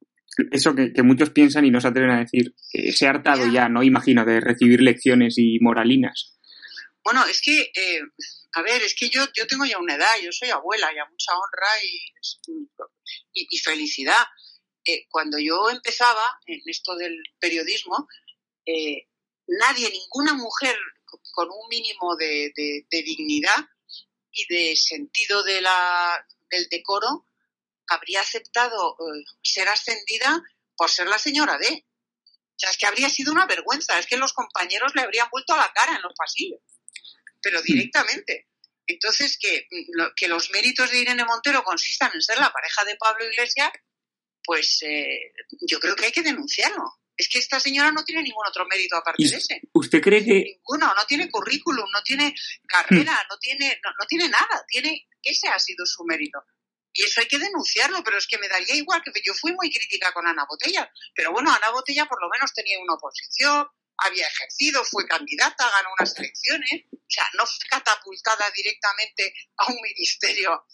[0.50, 2.54] eso que, muchos piensan y no se atreven a decir.
[2.94, 3.82] se ha hartado ya, ¿no?
[3.82, 6.38] Imagino, de recibir lecciones y moralinas.
[7.04, 8.00] Bueno, es que, eh,
[8.52, 11.32] a ver, es que yo, yo tengo ya una edad, yo soy abuela, ya mucha
[11.32, 12.68] honra y,
[13.34, 14.24] y felicidad
[15.08, 18.08] cuando yo empezaba en esto del periodismo,
[18.66, 19.08] eh,
[19.46, 20.76] nadie, ninguna mujer
[21.32, 22.52] con un mínimo de,
[22.90, 23.66] dignidad
[24.32, 27.26] y de sentido de la, del decoro
[27.92, 30.42] habría aceptado eh, ser ascendida
[30.76, 31.87] por ser la señora D.
[32.24, 35.55] O sea, es que habría sido una vergüenza, es que los compañeros le habrían vuelto
[35.55, 36.61] a la cara en los pasillos,
[37.40, 37.64] pero hmm.
[37.64, 38.48] directamente.
[38.87, 39.66] Entonces, que,
[40.16, 43.70] que los méritos de Irene Montero consistan en ser la pareja de Pablo Iglesias,
[44.44, 45.33] pues eh,
[45.66, 46.85] yo creo que hay que denunciarlo.
[47.16, 49.61] Es que esta señora no tiene ningún otro mérito aparte de ese.
[49.72, 50.57] ¿Usted cree que...?
[50.57, 52.35] Ninguno, no tiene currículum, no tiene
[52.66, 53.28] carrera, hmm.
[53.31, 54.64] no tiene, no, tiene nada.
[54.66, 56.42] Tiene, ese ha sido su mérito.
[56.92, 59.70] Y eso hay que denunciarlo, pero es que me daría igual, que yo fui muy
[59.70, 63.66] crítica con Ana Botella, pero bueno, Ana Botella por lo menos tenía una oposición,
[63.98, 69.81] había ejercido, fue candidata, ganó unas elecciones, o sea, no fue catapultada directamente a un
[69.81, 70.64] ministerio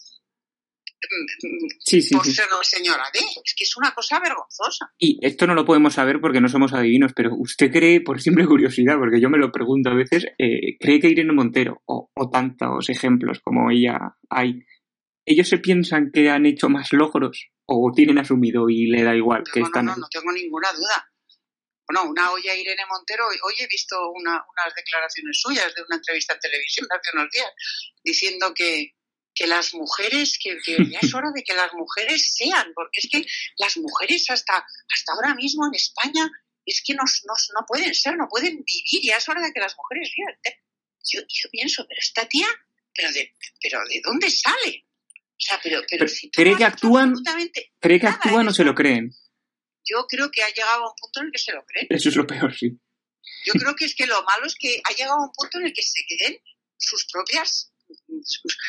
[1.79, 3.19] sí, sí, por ser señora D.
[3.19, 4.91] Es que es una cosa vergonzosa.
[4.97, 8.45] Y esto no lo podemos saber porque no somos adivinos, pero usted cree, por simple
[8.45, 12.29] curiosidad, porque yo me lo pregunto a veces, eh, ¿cree que Irene Montero o, o
[12.29, 14.59] tantos ejemplos como ella hay,
[15.29, 19.43] ellos se piensan que han hecho más logros o tienen asumido y le da igual
[19.43, 21.07] que están no, no, no tengo ninguna duda.
[21.87, 24.41] Bueno, una olla Irene Montero, hoy he visto unas
[24.75, 27.51] declaraciones suyas de una entrevista en televisión hace unos días,
[28.03, 28.95] diciendo que,
[29.35, 30.57] que las mujeres, que,
[30.89, 33.23] ya es hora de que las mujeres sean, porque es que
[33.57, 36.27] las mujeres hasta, hasta ahora mismo en España
[36.65, 39.75] es que no, no, pueden ser, no pueden vivir, ya es hora de que las
[39.77, 40.35] mujeres vivan.
[41.05, 42.47] Yo, yo pienso, pero esta tía,
[42.95, 44.88] pero de, pero ¿de dónde sale?
[45.63, 45.81] Pero,
[46.33, 47.13] ¿Cree que actúan,
[47.79, 49.11] ¿cree que actúan o se lo creen?
[49.85, 51.87] Yo creo que ha llegado a un punto en el que se lo creen.
[51.89, 52.77] Eso es lo peor, sí.
[53.45, 55.67] Yo creo que es que lo malo es que ha llegado a un punto en
[55.67, 56.37] el que se creen
[56.77, 57.71] sus propias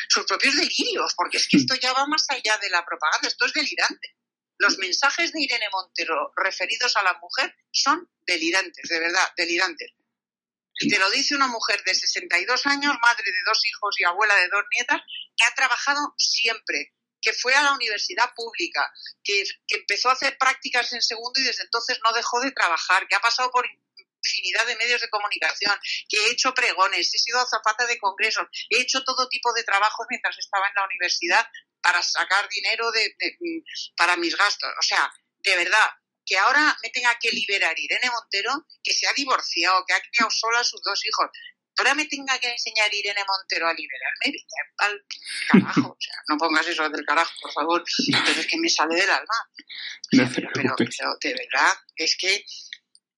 [0.09, 3.45] sus propios delirios, porque es que esto ya va más allá de la propaganda, esto
[3.45, 4.15] es delirante.
[4.57, 9.93] Los mensajes de Irene Montero referidos a la mujer son delirantes, de verdad, delirantes.
[10.79, 14.35] Y te lo dice una mujer de 62 años, madre de dos hijos y abuela
[14.35, 15.01] de dos nietas,
[15.35, 18.91] que ha trabajado siempre, que fue a la universidad pública,
[19.23, 23.15] que, empezó a hacer prácticas en segundo y desde entonces no dejó de trabajar, que
[23.15, 23.65] ha pasado por
[24.23, 28.81] infinidad de medios de comunicación, que he hecho pregones, he sido azafata de congresos, he
[28.81, 31.47] hecho todo tipo de trabajos mientras estaba en la universidad
[31.81, 33.15] para sacar dinero de,
[33.97, 34.69] para mis gastos.
[34.79, 35.89] O sea, de verdad,
[36.25, 40.29] que ahora me tenga que liberar Irene Montero, que se ha divorciado, que ha criado
[40.29, 41.29] sola a sus dos hijos.
[41.77, 44.37] Ahora me tenga que enseñar Irene Montero a liberarme,
[44.77, 45.03] al
[45.49, 45.91] carajo.
[45.91, 47.83] O sea, no pongas eso del carajo, por favor.
[48.07, 49.33] Entonces es que me sale del alma.
[50.35, 50.75] pero,
[51.21, 52.43] de verdad, es que,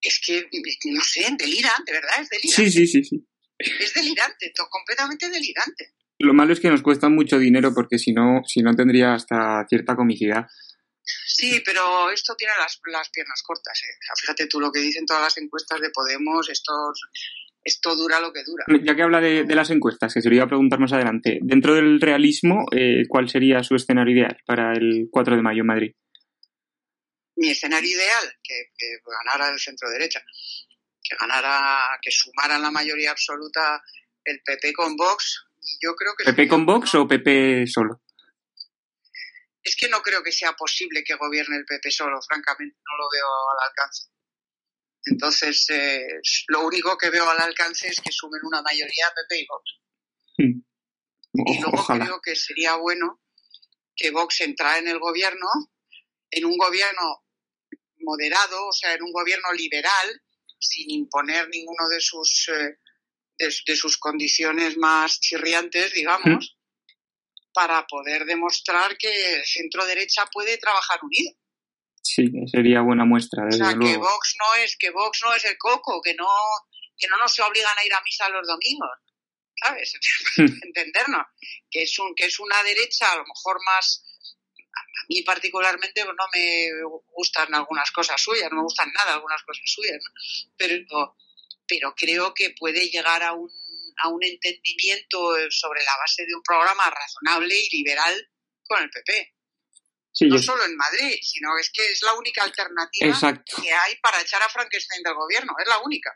[0.02, 0.48] es que,
[0.86, 2.72] no sé, delira, de verdad, es delirante.
[2.72, 3.28] Sí, sí, sí, sí.
[3.58, 5.94] Es delirante, completamente delirante.
[6.20, 9.66] Lo malo es que nos cuesta mucho dinero porque si no, si no tendría hasta
[9.68, 10.46] cierta comicidad.
[11.26, 13.80] Sí, pero esto tiene las, las piernas cortas.
[13.84, 13.98] ¿eh?
[14.20, 17.02] Fíjate tú lo que dicen todas las encuestas de Podemos, estos,
[17.64, 18.66] esto dura lo que dura.
[18.84, 21.76] Ya que habla de, las encuestas, que se lo iba a preguntar más adelante, dentro
[21.76, 25.92] del realismo, eh, ¿cuál sería su escenario ideal para el 4 de mayo en Madrid?
[27.36, 28.68] Mi escenario ideal, que,
[29.06, 30.22] ganara el centro derecha,
[31.02, 33.82] que ganara, que sumara la mayoría absoluta
[34.24, 35.46] el PP con Vox.
[35.82, 38.03] yo creo que ¿PP con Vox o PP solo?
[39.74, 43.10] Es que no creo que sea posible que gobierne el PP solo, francamente, no lo
[43.12, 44.08] veo al alcance.
[45.06, 46.06] Entonces, eh,
[46.50, 49.82] lo único que veo al alcance es que sumen una mayoría PP y Vox.
[50.38, 50.62] Hmm.
[51.48, 53.20] Y luego creo que sería bueno
[53.96, 55.48] que Vox entrara en el gobierno,
[56.30, 57.26] en un gobierno
[57.98, 60.22] moderado, o sea, en un gobierno liberal,
[60.60, 62.78] sin imponer ninguno de sus, eh,
[63.40, 66.60] de, sus condiciones más chirriantes, digamos,
[67.54, 71.34] para poder demostrar que el centro derecha puede trabajar unido.
[72.02, 73.46] Sí, sería buena muestra.
[73.46, 76.28] Desde o sea, que Vox no es que Vox no es el coco, que no
[76.98, 78.90] que no nos obligan a ir a misa los domingos,
[79.56, 79.94] ¿sabes?
[80.38, 81.26] Entendernos
[81.72, 84.04] que es un que es una derecha a lo mejor más
[84.76, 86.70] a mí particularmente no me
[87.16, 90.52] gustan algunas cosas suyas, no me gustan nada algunas cosas suyas, ¿no?
[90.58, 91.16] pero
[91.68, 93.50] pero creo que puede llegar a un
[94.02, 95.18] a un entendimiento
[95.50, 98.30] sobre la base de un programa razonable y liberal
[98.68, 99.34] con el PP
[100.22, 104.42] no solo en Madrid, sino es que es la única alternativa que hay para echar
[104.42, 106.12] a Frankenstein del gobierno, es la única.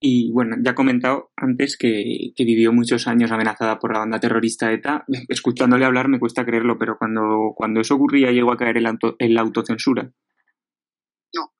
[0.00, 4.72] Y bueno, ya he comentado antes que, vivió muchos años amenazada por la banda terrorista
[4.72, 5.04] ETA.
[5.28, 8.98] Escuchándole hablar me cuesta creerlo, pero cuando, cuando eso ocurría llegó a caer en la,
[9.20, 10.10] la autocensura.
[11.34, 11.52] No.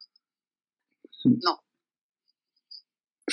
[1.25, 1.62] No.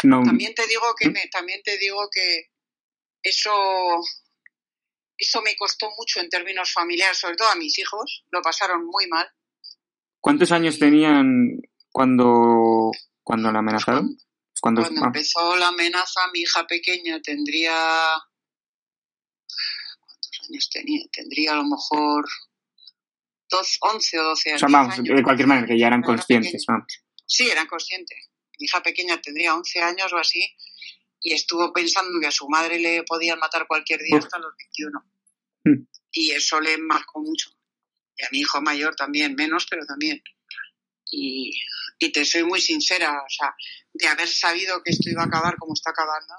[0.03, 0.23] No.
[0.23, 2.51] También te digo que me, también te digo que
[3.23, 3.51] eso
[5.19, 9.05] eso me costó mucho en términos familiares, sobre todo a mis hijos, lo pasaron muy
[9.07, 9.29] mal.
[10.21, 11.59] ¿Cuántos años tenían
[11.91, 14.17] cuando, cuando la amenazaron?
[14.61, 15.07] Cuando, cuando ah.
[15.07, 17.73] empezó la amenaza, mi hija pequeña tendría...
[19.99, 21.01] ¿Cuántos años tenía?
[21.11, 22.25] Tendría a lo mejor
[23.81, 24.63] 11 o 12 años.
[24.63, 27.03] O sea, vamos, de cualquier manera, que ya eran conscientes, vamos.
[27.25, 28.28] Sí, eran conscientes.
[28.59, 30.55] Mi hija pequeña tendría 11 años o así
[31.21, 35.03] y estuvo pensando que a su madre le podían matar cualquier día hasta los 21.
[35.65, 35.87] Hmm.
[36.11, 37.49] Y eso le marcó mucho.
[38.15, 40.21] Y a mi hijo mayor también, menos, pero también.
[41.11, 41.51] Y,
[41.99, 43.53] y te soy muy sincera, o sea,
[43.93, 46.35] de haber sabido que esto iba a acabar como está acabando,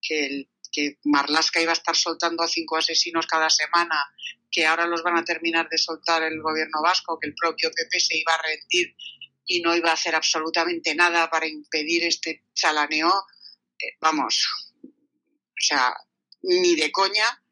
[0.00, 3.96] que, el, que Marlaska iba a estar soltando a cinco asesinos cada semana,
[4.50, 8.00] que ahora los van a terminar de soltar el gobierno vasco, que el propio PP
[8.00, 8.96] se iba a rendir
[9.46, 13.26] y no iba a hacer absolutamente nada para impedir este chalaneo,
[13.78, 14.46] eh, vamos,
[14.84, 15.94] o sea,
[16.42, 17.42] ni de coña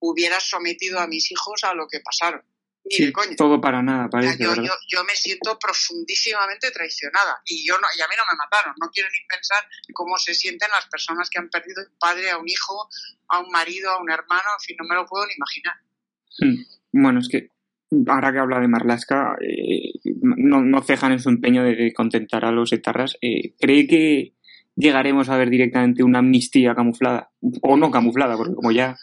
[0.00, 2.42] hubiera sometido a mis hijos a lo que pasaron.
[2.84, 3.36] Ni de coña.
[3.36, 4.42] Todo para nada, parece.
[4.42, 8.38] yo, yo, yo, me siento profundísimamente traicionada y yo no, y a mí no me
[8.38, 8.74] mataron.
[8.80, 12.38] No quiero ni pensar cómo se sienten las personas que han perdido un padre, a
[12.38, 12.88] un hijo,
[13.28, 15.76] a un marido, a un hermano, en fin, no me lo puedo ni imaginar.
[16.38, 16.64] Hmm.
[16.92, 17.50] Bueno, es que
[18.06, 22.52] ahora que habla de Marlaska, eh, no, no, cejan en su empeño de contentar a
[22.52, 23.16] los etarras.
[23.20, 24.34] Eh, ¿Cree que
[24.76, 27.30] llegaremos a ver directamente una amnistía camuflada?
[27.62, 28.96] O no camuflada, porque como ya...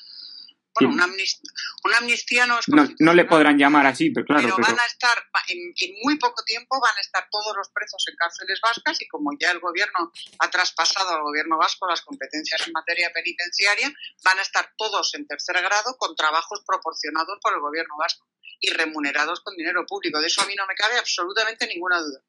[0.80, 1.52] Bueno, una amnistía,
[1.86, 2.70] una amnistía no es...
[2.70, 4.44] No, no, le podrán llamar así, pero claro.
[4.44, 4.68] Pero, pero...
[4.68, 5.18] van a estar,
[5.50, 9.08] en, en, muy poco tiempo van a estar todos los presos en cárceles vascas y
[9.08, 13.92] como ya el gobierno ha traspasado al gobierno vasco las competencias en materia penitenciaria,
[14.24, 18.28] van a estar todos en tercer grado con trabajos proporcionados por el gobierno vasco
[18.60, 20.20] y remunerados con dinero público.
[20.20, 22.24] De eso a mí no me cabe absolutamente ninguna duda.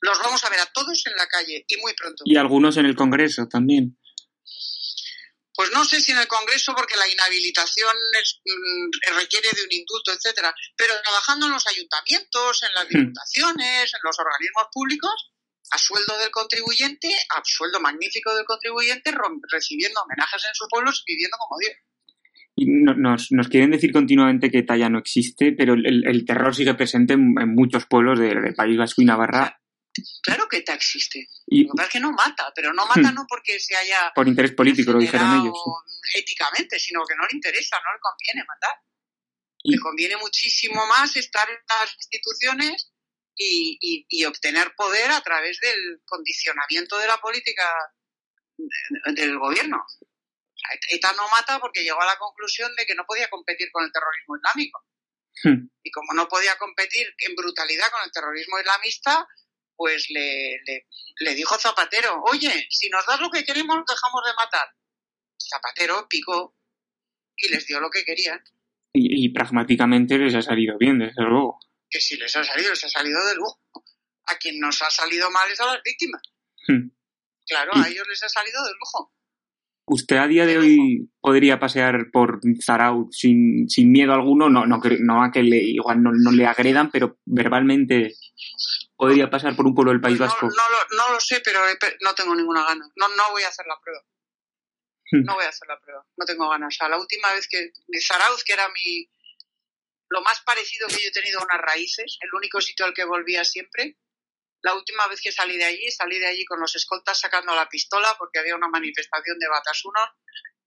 [0.00, 2.22] Los vamos a ver a todos en la calle y muy pronto.
[2.26, 3.98] Y algunos en el Congreso también.
[5.54, 9.72] Pues no sé si en el Congreso, porque la inhabilitación es, mm, requiere de un
[9.72, 10.54] indulto, etcétera.
[10.76, 15.32] Pero trabajando en los ayuntamientos, en las diputaciones, en los organismos públicos,
[15.72, 19.12] a sueldo del contribuyente, a sueldo magnífico del contribuyente,
[19.50, 21.74] recibiendo homenajes en sus pueblos, viviendo como Dios.
[22.66, 27.14] Nos, nos, quieren decir continuamente que Talla no existe, pero el, el terror sigue presente
[27.14, 29.60] en, en muchos pueblos del de País Vasco y Navarra.
[30.22, 31.26] Claro que ETA existe.
[31.46, 34.12] Y, Lo que pasa es que no mata, pero no mata no porque se haya...
[34.14, 35.56] Por interés político, lo dijeron ellos.
[36.14, 38.76] Éticamente, sino que no le interesa, no le conviene matar.
[39.62, 39.72] Y...
[39.72, 42.92] Le conviene muchísimo más estar en las instituciones
[43.36, 47.64] y, y, y, obtener poder a través del condicionamiento de la política
[49.14, 49.84] del gobierno.
[50.90, 53.92] ETA no mata porque llegó a la conclusión de que no podía competir con el
[53.92, 54.84] terrorismo islámico.
[55.44, 55.68] Hmm.
[55.82, 59.26] Y como no podía competir en brutalidad con el terrorismo islamista,
[59.76, 60.86] pues le, le,
[61.20, 64.68] le, dijo Zapatero, oye, si nos das lo que queremos, dejamos de matar.
[65.38, 66.56] Zapatero picó
[67.36, 68.42] y les dio lo que querían.
[68.92, 71.60] Y, y, pragmáticamente les ha salido bien, desde luego.
[71.88, 73.60] Que si les ha salido, les ha salido de lujo.
[74.26, 76.22] A quien nos ha salido mal es a las víctimas.
[76.66, 76.90] Hmm.
[77.46, 79.14] Claro, a ellos les ha salido de lujo.
[79.90, 84.50] ¿Usted a día de hoy podría pasear por Zaraut sin, sin miedo alguno?
[84.50, 88.14] No, no, no a que le, igual no, no le agredan, pero verbalmente
[88.96, 90.46] podría pasar por un pueblo del País pues Vasco?
[90.46, 91.60] No, no, lo, no, lo, sé, pero
[92.02, 92.84] no tengo ninguna gana.
[92.96, 94.02] No, no voy a hacer la prueba.
[95.10, 96.04] No voy a hacer la prueba.
[96.16, 96.74] No tengo ganas.
[96.74, 97.70] O sea, la última vez que...
[98.06, 99.08] Zarauz, que era mi...
[100.10, 103.04] Lo más parecido que yo he tenido a unas raíces, el único sitio al que
[103.04, 103.96] volvía siempre.
[104.62, 107.68] La última vez que salí de allí, salí de allí con los escoltas sacando la
[107.68, 110.00] pistola porque había una manifestación de Batasuno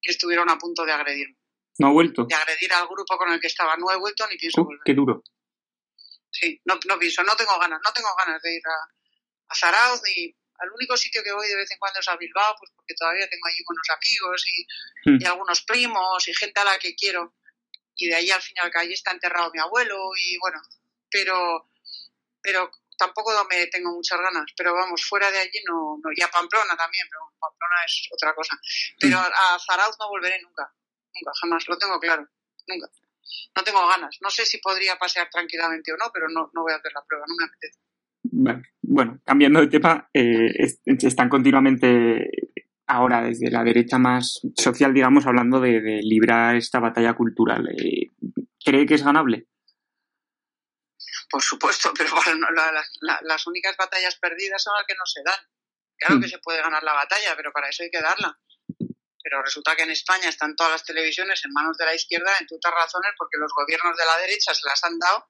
[0.02, 1.38] que estuvieron a punto de agredirme.
[1.80, 2.26] ¿No ha vuelto?
[2.26, 3.76] De agredir al grupo con el que estaba.
[3.78, 4.84] No he vuelto ni pienso uh, volver.
[4.86, 5.24] Qué duro
[6.32, 8.88] sí, no, no pienso, no tengo ganas, no tengo ganas de ir a,
[9.50, 12.56] a Zarauz ni al único sitio que voy de vez en cuando es a Bilbao,
[12.58, 14.66] pues porque todavía tengo allí buenos amigos y,
[15.04, 15.18] Hmm.
[15.20, 17.36] y algunos primos y gente a la que quiero.
[17.96, 20.60] Y de ahí al final que allí está enterrado mi abuelo y bueno,
[21.10, 21.70] pero,
[22.42, 22.72] pero
[23.02, 24.46] tampoco me tengo muchas ganas.
[24.56, 28.36] Pero vamos, fuera de allí no, no y a Pamplona también, pero Pamplona es otra
[28.36, 28.54] cosa.
[29.00, 30.70] Pero a, a Zarauz no volveré nunca,
[31.16, 32.28] nunca, jamás, lo tengo claro,
[32.68, 32.88] nunca
[33.56, 34.18] no tengo ganas.
[34.22, 37.04] No sé si podría pasear tranquilamente o no, pero no, no voy a hacer la
[37.08, 37.80] prueba, no me apetece.
[38.24, 40.52] Bueno, bueno cambiando de tema, eh,
[40.86, 42.30] están continuamente
[42.88, 47.68] ahora desde la derecha más social, digamos, hablando de, de librar esta batalla cultural.
[47.78, 48.10] Eh,
[48.64, 49.48] ¿Cree que es ganable?
[51.32, 55.22] Por supuesto, pero bueno, la, la, las únicas batallas perdidas son las que no se
[55.24, 55.40] dan.
[55.98, 56.22] Claro Mm.
[56.22, 58.38] que se puede ganar la batalla, pero para eso hay que darla.
[59.24, 62.58] Pero resulta que en España están todas las televisiones en manos de la izquierda, entre
[62.58, 65.30] otras razones, porque los gobiernos de la derecha se las han dado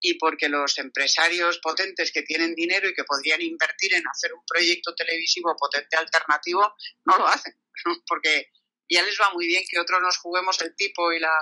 [0.00, 4.44] y porque los empresarios potentes que tienen dinero y que podrían invertir en hacer un
[4.46, 7.54] proyecto televisivo potente alternativo, no lo hacen.
[8.06, 8.50] Porque
[8.88, 11.32] ya les va muy bien que otros nos juguemos el tipo y, la,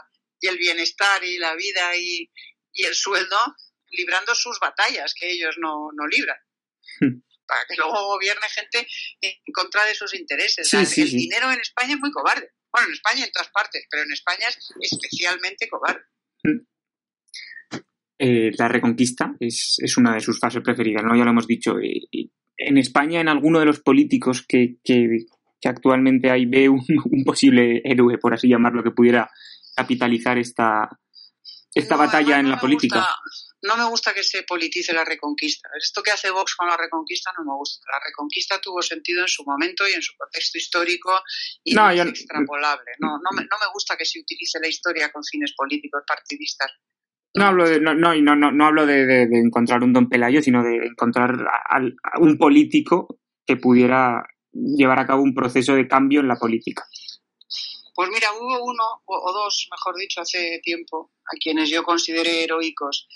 [0.41, 2.31] y el bienestar y la vida y,
[2.73, 3.39] y el sueldo
[3.93, 6.39] librando sus batallas que ellos no, no libran.
[7.01, 7.23] Hmm.
[7.47, 8.87] Para que luego gobierne gente
[9.21, 10.69] en contra de sus intereses.
[10.69, 11.17] Sí, el, sí, el sí.
[11.17, 12.51] dinero en España es muy cobarde.
[12.73, 16.05] Bueno, en España en todas partes, pero en España es especialmente cobarde.
[18.23, 21.17] Eh, la reconquista es, es, una de sus fases preferidas, ¿no?
[21.17, 21.79] Ya lo hemos dicho.
[21.81, 22.07] Eh,
[22.57, 25.25] en España, en alguno de los políticos que, que,
[25.59, 29.31] que actualmente hay, ve un, un, posible héroe, por así llamarlo, que pudiera
[29.75, 30.89] capitalizar esta,
[31.75, 32.99] esta no, batalla en la política.
[32.99, 35.69] Gusta, no me gusta que se politice la reconquista.
[35.79, 37.85] Esto que hace Vox con la reconquista no me gusta.
[37.93, 41.21] La reconquista tuvo sentido en su momento y en su contexto histórico
[41.63, 42.93] y no, es extrapolable.
[42.99, 46.71] No, no, me, no me gusta que se utilice la historia con fines políticos partidistas.
[47.35, 50.77] No hablo de, no, no, no, no hablo de, encontrar un don Pelayo, sino de
[50.87, 56.37] encontrar a un político que pudiera llevar a cabo un proceso de cambio en la
[56.37, 56.85] política.
[57.95, 63.07] Pues mira, hubo uno o dos, mejor dicho, hace tiempo, a quienes yo consideré heroicos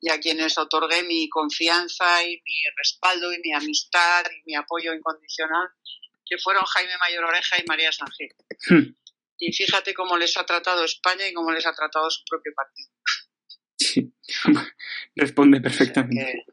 [0.00, 4.92] y a quienes otorgué mi confianza y mi respaldo y mi amistad y mi apoyo
[4.92, 5.68] incondicional,
[6.26, 8.32] que fueron Jaime Mayor Oreja y María Sánchez.
[8.68, 8.94] Hmm.
[9.38, 12.88] Y fíjate cómo les ha tratado España y cómo les ha tratado su propio partido.
[13.76, 14.12] Sí,
[15.16, 16.44] responde perfectamente.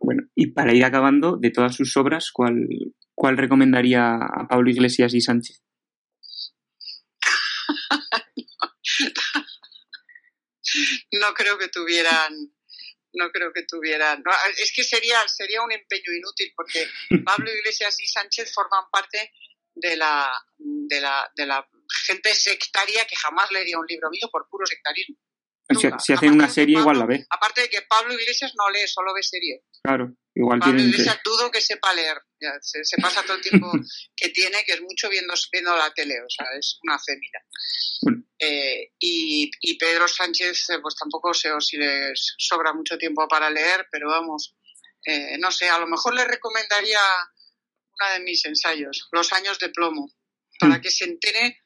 [0.00, 2.66] Bueno, y para ir acabando, de todas sus obras, ¿cuál,
[3.14, 5.62] cuál recomendaría a Pablo Iglesias y Sánchez?
[11.12, 12.34] No creo que tuvieran
[13.12, 14.22] no creo que tuvieran
[14.58, 16.86] es que sería sería un empeño inútil porque
[17.24, 19.32] Pablo Iglesias y Sánchez forman parte
[19.74, 21.68] de la de la, de la
[22.06, 25.16] gente sectaria que jamás leería un libro mío por puro sectarismo
[25.74, 27.26] si, hacen una serie, igual la ve.
[27.30, 29.62] Aparte de que Pablo Iglesias no lee, solo ve serie.
[29.82, 32.18] Claro, igual Pablo Iglesias dudo que sepa leer.
[32.60, 33.70] se, pasa todo el tiempo
[34.16, 37.38] que tiene, que es mucho viendo, viendo la tele, o sea, es una fémina.
[38.42, 43.50] Eh, y, y, Pedro Sánchez, eh, pues tampoco sé si les sobra mucho tiempo para
[43.50, 44.56] leer, pero vamos,
[45.04, 47.00] eh, no sé, a lo mejor le recomendaría
[48.00, 50.10] una de mis ensayos, Los años de plomo,
[50.58, 50.80] para mm.
[50.80, 51.62] que se entere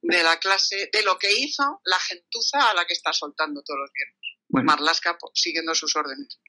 [0.00, 3.80] de la clase, de lo que hizo la gentuza a la que está soltando todos
[3.80, 4.16] los viernes.
[4.48, 6.40] Marlasca siguiendo sus órdenes.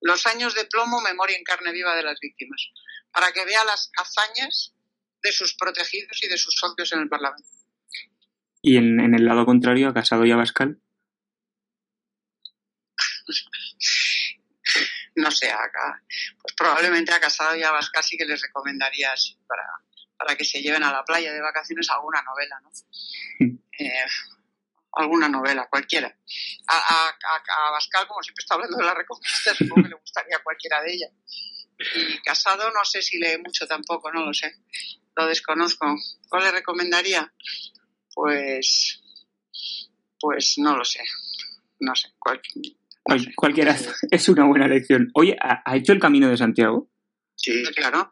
[0.00, 2.66] Los años de plomo, memoria en carne viva de las víctimas,
[3.10, 4.72] para que vea las hazañas
[5.22, 7.61] de sus protegidos y de sus socios en el Parlamento.
[8.62, 10.80] ¿Y en, el lado contrario, a Casado y Abascal?
[15.14, 16.02] no sé, acá,
[16.40, 19.64] pues probablemente a Casado y Abascal sí que les recomendaría así para,
[20.16, 22.70] para que se lleven a la playa de vacaciones alguna novela, ¿no?
[23.78, 24.06] Eh,
[24.92, 26.14] alguna novela, cualquiera.
[26.68, 30.82] A, a, Bascal, como siempre está hablando de la Reconquista, supongo que le gustaría cualquiera
[30.82, 31.10] de ellas.
[31.96, 34.54] Y Casado no sé si lee mucho tampoco, no lo sé.
[35.16, 35.96] Lo desconozco.
[36.28, 37.32] ¿Cuál le recomendaría?
[38.14, 39.02] Pues,
[40.20, 41.00] pues no lo sé.
[41.80, 42.08] No sé.
[43.34, 43.76] cualquiera
[44.10, 45.10] es una buena lección.
[45.14, 46.88] Oye, ¿ha hecho el Camino de Santiago?
[47.42, 48.10] Sí, claro.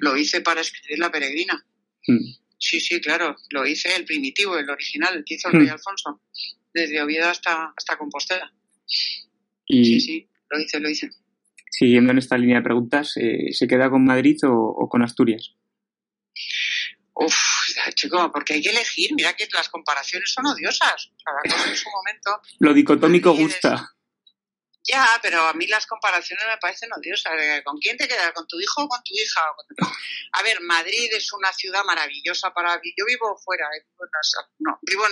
[0.00, 1.64] Lo hice para escribir La Peregrina.
[2.06, 2.18] Hmm.
[2.58, 3.36] Sí, sí, claro.
[3.50, 5.60] Lo hice el primitivo, el original, el que hizo el hmm.
[5.60, 6.20] rey Alfonso.
[6.74, 8.52] Desde Oviedo hasta, hasta Compostela.
[9.68, 11.10] Sí, sí, lo hice, lo hice.
[11.70, 15.54] Siguiendo en esta línea de preguntas, eh, ¿se queda con Madrid o, con Asturias?
[17.18, 17.34] Uf,
[17.94, 19.10] chico, porque hay que elegir.
[19.14, 21.10] Mira que las comparaciones son odiosas.
[21.24, 22.42] Cada cosa en su momento.
[22.58, 23.96] Lo dicotómico gusta.
[24.86, 27.32] Ya, pero a mí las comparaciones me parecen odiosas.
[27.64, 28.32] ¿Con quién te quedas?
[28.32, 29.40] ¿Con tu hijo o con tu hija?
[30.32, 33.86] A ver, Madrid es una ciudad maravillosa para Yo vivo fuera, eh,
[34.58, 35.04] no, vivo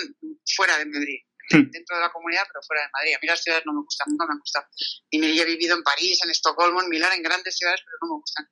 [0.55, 1.21] fuera de Madrid.
[1.51, 3.15] Dentro de la comunidad, pero fuera de Madrid.
[3.15, 4.67] A mí las ciudades no me gustan, nunca me han gustado.
[5.11, 8.15] Y me he vivido en París, en Estocolmo, en Milán, en grandes ciudades, pero no
[8.15, 8.49] me gustan.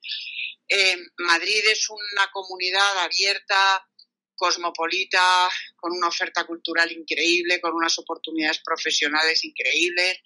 [0.68, 3.86] Eh, Madrid es una comunidad abierta,
[4.34, 10.18] cosmopolita, con una oferta cultural increíble, con unas oportunidades profesionales increíbles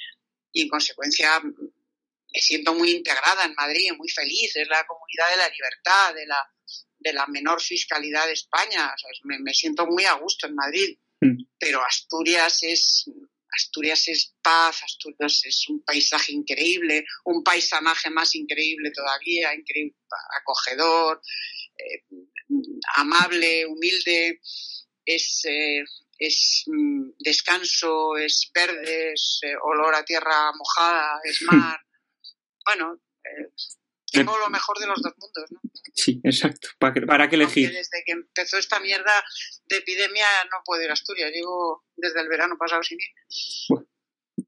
[0.52, 5.36] y en consecuencia me siento muy integrada en Madrid, muy feliz, es la comunidad de
[5.36, 6.50] la libertad, de la,
[6.98, 8.94] de la menor fiscalidad de España,
[9.24, 11.05] me, siento muy a gusto en Madrid, mm.
[11.58, 13.10] Pero Asturias es
[13.56, 19.96] Asturias es paz, Asturias es un paisaje increíble, un paisanaje más increíble todavía, increíble,
[20.40, 21.22] acogedor,
[21.78, 22.04] eh,
[22.96, 24.40] amable, humilde,
[25.04, 25.82] es, eh,
[26.18, 31.80] es mm, descanso, es verde, es eh, olor a tierra mojada, es mar.
[32.66, 33.00] bueno,
[34.20, 35.60] tengo lo mejor de los dos mundos, ¿no?
[35.94, 36.68] Sí, exacto.
[36.78, 37.70] ¿Para qué, para qué elegir?
[37.70, 39.24] desde que empezó esta mierda
[39.66, 41.30] de epidemia no puedo ir a Asturias.
[41.32, 43.86] Llevo desde el verano pasado sin ir.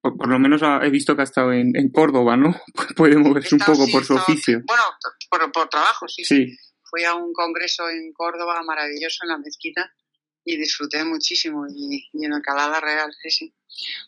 [0.00, 2.54] por, lo menos he visto que ha estado en, Córdoba, ¿no?
[2.96, 4.60] Puede moverse un poco por su oficio.
[4.66, 4.82] Bueno,
[5.30, 6.24] por, por trabajo, sí.
[6.24, 6.56] Sí.
[6.84, 9.92] Fui a un congreso en Córdoba maravilloso en la mezquita
[10.48, 13.54] y disfruté muchísimo y, en Alcalá Real, sí, sí.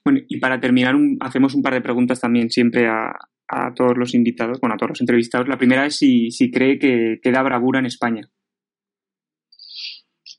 [0.03, 3.13] Bueno, y para terminar, hacemos un par de preguntas también siempre a,
[3.75, 5.49] todos los invitados, bueno, a todos los entrevistados.
[5.49, 8.31] La primera es si, si cree que queda bravura en España.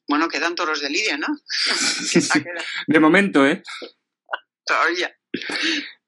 [0.07, 1.27] Bueno, quedan toros de Lidia, ¿no?
[2.87, 3.63] de momento, ¿eh?
[4.65, 5.15] Todavía.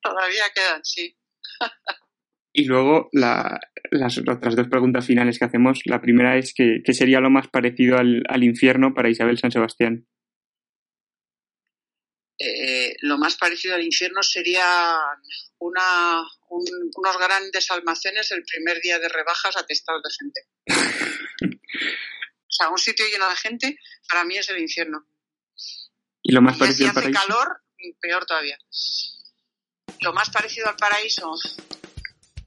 [0.01, 1.15] Todavía quedan, sí.
[2.53, 5.79] Y luego las otras dos preguntas finales que hacemos.
[5.85, 10.05] La primera es que, ¿qué sería lo más parecido al, infierno para Isabel San Sebastián?
[13.03, 14.97] Lo más parecido al infierno sería
[15.59, 20.41] una, unos grandes almacenes el primer día de rebajas atestados de gente.
[21.57, 23.77] o sea, un sitio lleno de gente
[24.07, 25.05] para mí es el infierno.
[26.21, 27.19] ¿Y lo más parecido al paraíso?
[27.19, 27.61] calor,
[27.99, 28.57] peor todavía.
[29.99, 31.29] Lo más parecido al paraíso,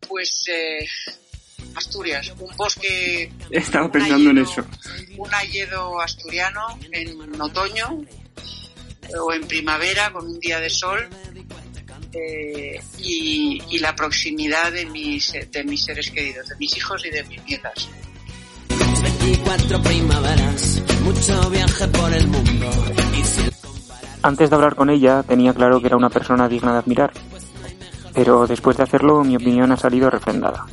[0.08, 0.88] pues eh,
[1.74, 3.30] Asturias, un bosque.
[3.50, 4.66] Estaba pensando en eso.
[5.18, 8.06] Un hayedo asturiano en otoño
[9.20, 11.08] o en primavera con un día de sol
[12.12, 17.22] eh, y, la proximidad de mis, de mis seres queridos, de mis hijos y de
[17.24, 17.88] mis nietas.
[19.02, 22.70] 24 primaveras, mucho viaje por el mundo.
[24.22, 27.12] Antes de hablar con ella tenía claro que era una persona digna de admirar,
[28.14, 30.66] pero después de hacerlo mi opinión ha salido refrendada.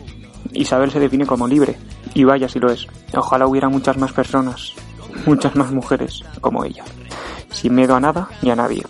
[0.54, 1.78] Isabel se define como libre,
[2.14, 2.88] y vaya si lo es.
[3.14, 4.74] Ojalá hubiera muchas más personas,
[5.26, 6.84] muchas más mujeres como ella
[7.54, 8.84] sin miedo a nada ni a nadie,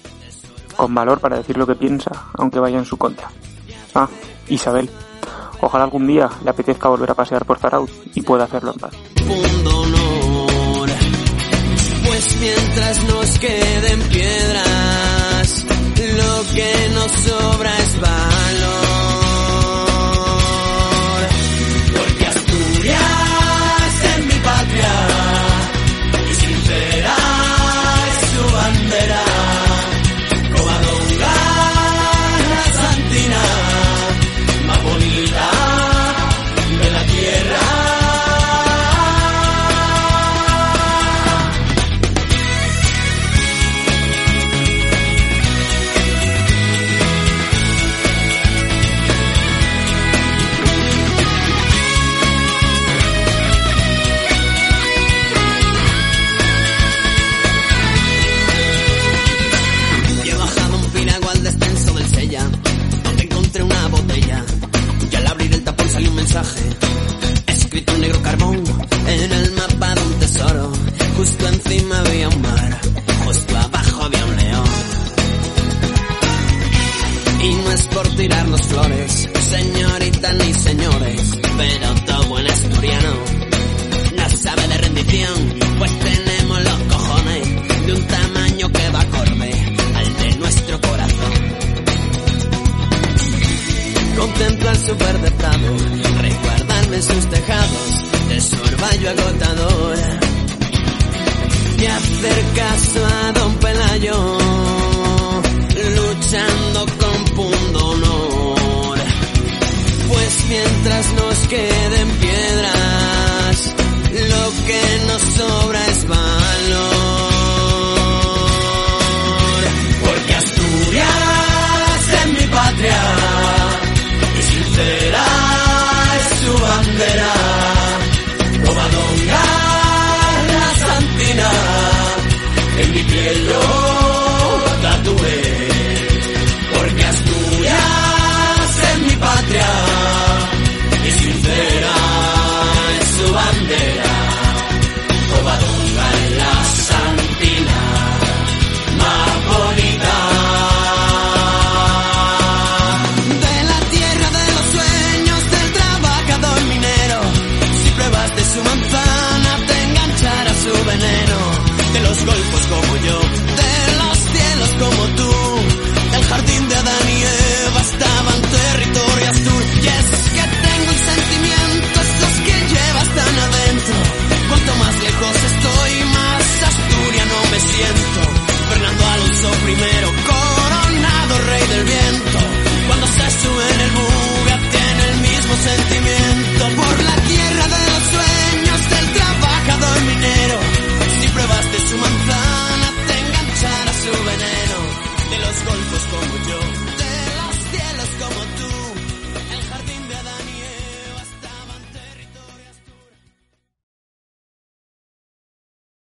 [0.76, 3.30] con valor para decir lo que piensa, aunque vaya en su contra.
[3.94, 4.08] Ah,
[4.48, 4.90] Isabel,
[5.62, 8.94] ojalá algún día le apetezca volver a pasear por Zarauz y pueda hacerlo en paz.
[12.06, 15.66] pues mientras nos queden piedras,
[16.18, 18.83] lo que nos sobra es valor.